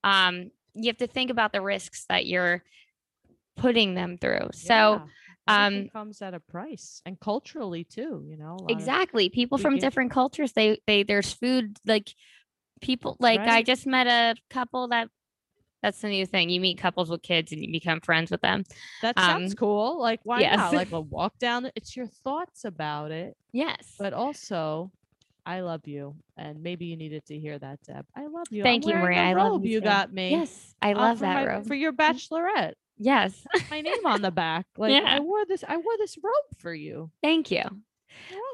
um, 0.04 0.50
you 0.74 0.86
have 0.88 0.98
to 0.98 1.06
think 1.06 1.30
about 1.30 1.52
the 1.52 1.62
risks 1.62 2.04
that 2.08 2.26
you're 2.26 2.62
putting 3.56 3.94
them 3.94 4.18
through. 4.18 4.50
So, 4.52 4.68
Yeah, 4.68 5.06
everything 5.48 5.84
um, 5.84 5.88
comes 5.90 6.22
at 6.22 6.34
a 6.34 6.40
price 6.40 7.00
and 7.06 7.18
culturally 7.18 7.84
too, 7.84 8.24
you 8.26 8.36
know. 8.36 8.56
of- 8.58 8.70
exactly 8.70 9.28
people 9.28 9.58
from 9.58 9.78
different 9.78 10.10
cultures 10.10 10.52
they 10.52 10.78
they 10.86 11.02
there's 11.02 11.32
food 11.32 11.78
like 11.86 12.14
people 12.80 13.16
like 13.20 13.40
i 13.40 13.62
just 13.62 13.86
met 13.86 14.06
a 14.06 14.34
couple 14.50 14.88
that 14.88 15.08
that's 15.86 16.00
the 16.00 16.08
new 16.08 16.26
thing 16.26 16.50
you 16.50 16.60
meet 16.60 16.78
couples 16.78 17.08
with 17.08 17.22
kids 17.22 17.52
and 17.52 17.62
you 17.64 17.70
become 17.70 18.00
friends 18.00 18.32
with 18.32 18.40
them 18.40 18.64
that 19.02 19.16
sounds 19.16 19.52
um, 19.52 19.56
cool. 19.56 20.00
Like, 20.00 20.18
why 20.24 20.40
yes. 20.40 20.56
not? 20.56 20.74
Like 20.74 20.90
a 20.90 21.00
walk 21.16 21.38
down. 21.38 21.70
It's 21.76 21.96
your 21.96 22.08
thoughts 22.08 22.64
about 22.64 23.12
it, 23.12 23.36
yes 23.52 23.94
but 23.96 24.12
also, 24.12 24.90
I 25.46 25.60
love 25.60 25.86
you, 25.86 26.16
and 26.36 26.60
maybe 26.60 26.86
you 26.86 26.96
needed 26.96 27.24
to 27.26 27.38
hear 27.38 27.56
that, 27.56 27.78
Deb. 27.86 28.04
I 28.16 28.26
love 28.26 28.46
you. 28.50 28.62
I'm 28.62 28.64
Thank 28.64 28.84
you, 28.84 28.94
wearing 28.94 29.04
Maria. 29.04 29.20
I 29.20 29.34
love 29.34 29.64
you 29.64 29.70
you 29.74 29.80
got 29.80 30.12
me. 30.12 30.30
yes 30.32 30.74
i 30.82 30.92
uh, 30.92 30.96
love 30.98 31.20
that 31.20 31.34
my- 31.34 31.46
robe 31.46 31.66
for 31.68 31.76
your 31.76 31.92
bachelorette. 31.92 32.74
yes 32.98 33.46
My 33.70 33.80
name 33.80 34.04
on 34.06 34.22
the 34.22 34.32
back. 34.32 34.66
Like 34.76 34.92
Yeah. 34.92 35.04
I 35.06 35.20
wore 35.20 35.46
this. 35.46 35.62
I 35.68 35.76
wore 35.76 35.96
this 35.98 36.18
robe 36.20 36.58
for 36.58 36.74
you. 36.74 37.12
thank 37.22 37.52
you 37.52 37.62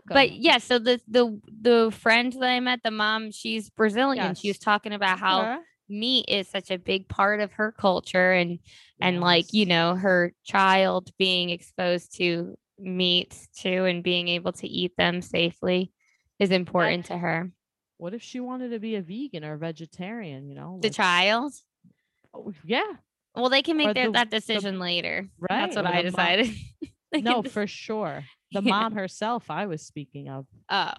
but 0.06 0.32
yeah 0.32 0.58
so 0.58 0.78
the 0.78 1.00
the 1.06 1.40
the 1.68 1.90
friend 1.96 2.32
that 2.32 2.50
i 2.50 2.58
met 2.58 2.80
the 2.82 2.90
mom 2.90 3.30
she's 3.30 3.70
brazilian 3.70 4.34
she 4.34 4.48
was 4.48 4.58
talking 4.58 4.92
about 4.92 5.18
how. 5.20 5.60
Meat 5.92 6.24
is 6.28 6.48
such 6.48 6.70
a 6.70 6.78
big 6.78 7.08
part 7.08 7.40
of 7.40 7.52
her 7.52 7.70
culture 7.72 8.32
and 8.32 8.58
and 9.00 9.20
like 9.20 9.52
you 9.52 9.66
know 9.66 9.94
her 9.94 10.32
child 10.44 11.10
being 11.18 11.50
exposed 11.50 12.16
to 12.16 12.56
meats 12.78 13.48
too 13.56 13.84
and 13.84 14.02
being 14.02 14.28
able 14.28 14.52
to 14.52 14.66
eat 14.66 14.92
them 14.96 15.20
safely 15.22 15.92
is 16.38 16.50
important 16.50 17.04
to 17.06 17.16
her 17.18 17.50
What 17.98 18.14
if 18.14 18.22
she 18.22 18.40
wanted 18.40 18.70
to 18.70 18.78
be 18.80 18.96
a 18.96 19.02
vegan 19.02 19.44
or 19.44 19.52
a 19.54 19.58
vegetarian? 19.58 20.48
You 20.48 20.54
know, 20.56 20.78
the 20.80 20.88
like- 20.88 20.94
child 20.96 21.52
Oh, 22.34 22.52
yeah. 22.64 22.92
well 23.36 23.50
they 23.50 23.62
can 23.62 23.76
make 23.76 23.88
Or 23.88 23.94
their, 23.94 24.06
the- 24.06 24.12
that 24.12 24.30
decision 24.30 24.78
later 24.78 25.28
Right. 25.38 25.60
that's 25.60 25.76
what 25.76 25.86
i 25.86 26.02
the 26.02 26.10
decided 26.10 26.48
No, 27.14 27.42
for 27.42 27.66
sure. 27.66 28.24
The 28.52 28.62
mom 28.74 28.94
herself, 28.94 29.50
I 29.50 29.66
was 29.66 29.82
speaking 29.82 30.30
of. 30.30 30.46
oh 30.70 30.92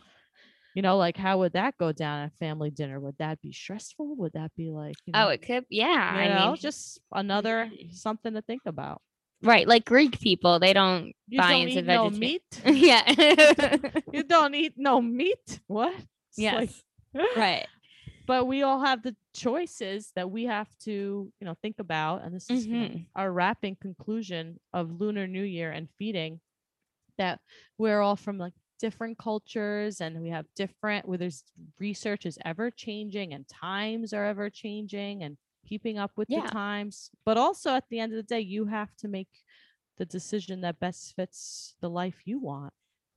You 0.74 0.82
know, 0.82 0.98
like 0.98 1.18
how 1.18 1.38
would 1.40 1.54
that 1.54 1.78
go 1.78 1.92
down 1.92 2.22
at 2.26 2.34
family 2.40 2.72
dinner? 2.72 3.00
Would 3.00 3.18
that 3.20 3.40
be 3.42 3.52
stressful? 3.52 4.16
Would 4.18 4.34
that 4.34 4.52
be 4.56 4.70
like, 4.72 4.96
you 5.06 5.14
know, 5.14 5.28
oh 5.28 5.30
it 5.30 5.42
could 5.42 5.66
yeah 5.70 6.16
you 6.16 6.22
i 6.22 6.28
know, 6.28 6.52
mean 6.52 6.56
just 6.58 7.00
another 7.12 7.70
something 7.92 8.34
to 8.34 8.42
think 8.42 8.62
about. 8.66 9.02
right 9.44 9.68
like 9.68 9.86
greek 9.86 10.20
people 10.20 10.58
they 10.60 10.74
don't 10.74 11.14
You 11.28 11.40
buy 11.40 11.52
don't 11.52 11.68
into 11.68 11.80
eat 11.82 11.86
no 11.86 12.10
meat. 12.10 12.44
yeah 12.66 13.04
you 14.14 14.24
don't 14.24 14.56
eat 14.56 14.74
no 14.78 15.02
meat. 15.02 15.60
What? 15.68 15.94
It's 15.94 16.40
like- 16.40 16.70
yes 16.70 16.82
right 17.36 17.68
but 18.26 18.48
we 18.48 18.64
all 18.64 18.80
have 18.84 19.04
the 19.04 19.16
choices 19.36 20.12
that 20.16 20.32
we 20.32 20.46
have 20.46 20.70
to 20.86 21.30
you 21.40 21.46
know 21.46 21.56
think 21.62 21.76
about 21.80 22.24
and 22.24 22.34
this 22.34 22.50
is 22.50 22.66
you 22.66 22.74
know, 22.80 22.88
Mhm. 22.88 23.06
our 23.16 23.32
wrapping 23.32 23.76
conclusion 23.80 24.60
of 24.74 25.00
lunar 25.00 25.28
new 25.28 25.44
year 25.44 25.70
and 25.72 25.88
feeding 26.00 26.40
that 27.20 27.40
we're 27.78 28.02
all 28.02 28.16
from 28.16 28.38
like 28.40 28.54
different 28.84 29.18
cultures 29.18 30.02
and 30.02 30.22
we 30.22 30.30
have 30.30 30.46
different 30.58 31.08
where 31.08 31.18
there's 31.18 31.46
research 31.80 32.26
is 32.26 32.38
ever 32.44 32.70
changing 32.70 33.32
and 33.34 33.48
times 33.48 34.12
are 34.14 34.26
ever 34.26 34.50
changing 34.50 35.24
and 35.24 35.38
keeping 35.66 35.98
up 35.98 36.12
with 36.18 36.28
Yeah. 36.30 36.42
the 36.42 36.50
times 36.52 37.10
but 37.24 37.38
also 37.38 37.70
at 37.74 37.86
the 37.90 38.00
end 38.02 38.12
of 38.12 38.18
the 38.18 38.24
day 38.36 38.42
you 38.42 38.66
have 38.66 38.94
to 38.98 39.08
make 39.08 39.30
the 39.98 40.04
decision 40.06 40.60
that 40.62 40.82
best 40.82 41.16
fits 41.16 41.76
the 41.80 41.90
life 41.90 42.20
you 42.26 42.40
want 42.40 42.74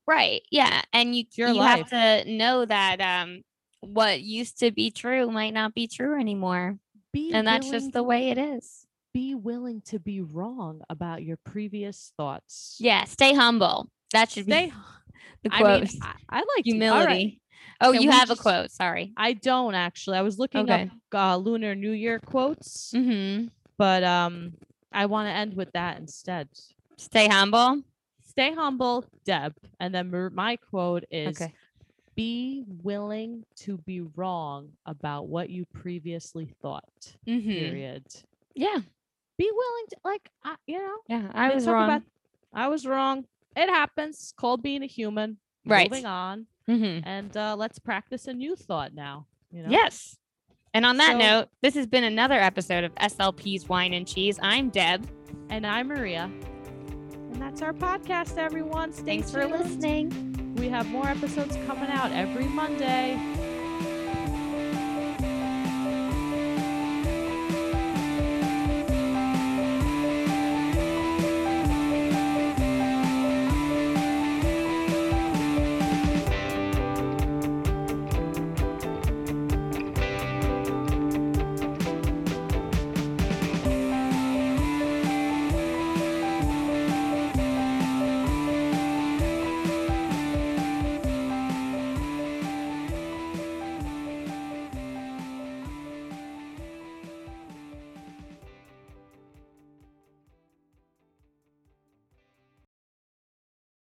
Right. 0.07 0.43
Yeah. 0.53 0.83
And 0.93 1.17
you 1.17 1.25
your 1.35 1.49
you 1.49 1.55
life. 1.55 1.91
have 1.91 2.25
to 2.25 2.31
know 2.31 2.65
that 2.65 3.01
um 3.01 3.43
what 3.81 4.21
used 4.21 4.61
to 4.61 4.71
be 4.71 4.93
true 4.93 5.29
might 5.33 5.53
not 5.53 5.75
be 5.75 5.89
true 5.89 6.15
anymore. 6.21 6.79
be 7.13 7.33
And 7.35 7.45
that's 7.45 7.69
just 7.73 7.93
the 7.93 8.05
way 8.05 8.31
it 8.31 8.39
is. 8.39 8.87
be 9.13 9.35
willing 9.35 9.81
to 9.87 9.99
be 9.99 10.21
wrong 10.21 10.83
about 10.89 11.25
your 11.25 11.39
previous 11.39 12.13
thoughts 12.17 12.77
Yeah. 12.79 13.03
Stay 13.05 13.35
humble. 13.35 13.91
That 14.13 14.31
should 14.31 14.45
Stay 14.45 14.67
be 14.67 14.73
the 15.43 15.51
I 15.53 15.61
quote. 15.61 15.83
mean, 15.83 16.01
I, 16.03 16.13
I 16.31 16.37
like 16.39 16.65
Humility. 16.65 17.07
right. 17.07 17.41
Oh, 17.81 17.93
you 17.93 18.11
have 18.11 18.31
a 18.31 18.37
quote. 18.37 18.71
Sorry. 18.71 19.13
I 19.17 19.35
don't 19.35 19.75
actually. 19.75 20.17
I 20.17 20.23
was 20.23 20.39
looking 20.39 20.63
Okay. 20.63 20.91
up 21.13 21.15
uh, 21.15 21.37
Lunar 21.37 21.75
New 21.75 21.93
Year 21.93 22.19
quotes, 22.19 22.93
Mm-hmm. 22.95 23.49
but 23.77 24.03
um, 24.05 24.55
I 24.93 25.07
want 25.07 25.29
to 25.29 25.33
end 25.33 25.55
with 25.55 25.73
that 25.73 25.99
instead. 25.99 26.49
Stay 26.97 27.29
humble. 27.29 27.83
stay 28.25 28.55
humble, 28.55 29.05
Deb. 29.27 29.55
And 29.79 29.95
then 29.95 30.11
my 30.35 30.57
quote 30.57 31.05
is 31.11 31.37
Okay. 31.41 31.53
be 32.15 32.65
willing 32.83 33.45
to 33.57 33.77
be 33.79 34.01
wrong 34.01 34.71
about 34.87 35.29
what 35.29 35.51
you 35.51 35.67
previously 35.67 36.49
thought. 36.63 37.17
Mm-hmm. 37.27 37.51
Period. 37.51 38.05
Yeah. 38.55 38.79
Be 39.39 39.51
willing 39.53 39.85
to 39.91 39.97
like 40.05 40.31
I, 40.45 40.55
you 40.67 40.79
know, 40.79 40.97
Yeah. 41.09 41.31
I 41.35 41.55
was 41.55 41.67
wrong. 41.67 41.85
about- 41.91 42.03
I 42.55 42.69
was 42.69 42.87
wrong. 42.87 43.27
It 43.57 43.69
happens. 43.69 44.17
It's 44.17 44.33
called 44.33 44.63
being 44.63 44.83
a 44.83 44.87
human. 44.87 45.39
Right. 45.65 45.91
Moving 45.91 46.07
on. 46.07 46.47
mm-hmm. 46.69 47.09
And 47.09 47.37
uh, 47.37 47.57
let's 47.57 47.79
practice 47.79 48.27
a 48.27 48.33
new 48.33 48.55
thought 48.55 48.95
now. 48.95 49.27
You 49.51 49.63
know? 49.63 49.71
Yes. 49.71 50.17
And 50.75 50.85
on 50.85 50.99
that 50.99 51.13
So- 51.13 51.19
note, 51.19 51.49
this 51.63 51.75
has 51.75 51.87
been 51.87 52.05
another 52.05 52.35
episode 52.39 52.85
of 52.85 52.95
SLP's 52.97 53.69
Wine 53.69 53.95
and 53.95 54.07
Cheese. 54.07 54.39
I'm 54.43 54.69
Deb. 54.69 55.09
And 55.49 55.67
I'm 55.67 55.89
Maria. 55.89 56.31
And 57.33 57.41
that's 57.43 57.63
our 57.63 57.73
podcast, 57.73 58.37
everyone. 58.39 58.93
Stay 58.93 59.05
Thanks 59.05 59.31
for 59.31 59.47
listening. 59.47 60.55
We 60.57 60.69
have 60.69 60.87
more 60.89 61.09
episodes 61.09 61.57
coming 61.67 61.91
out 61.91 62.13
every 62.13 62.45
Monday. 62.47 63.19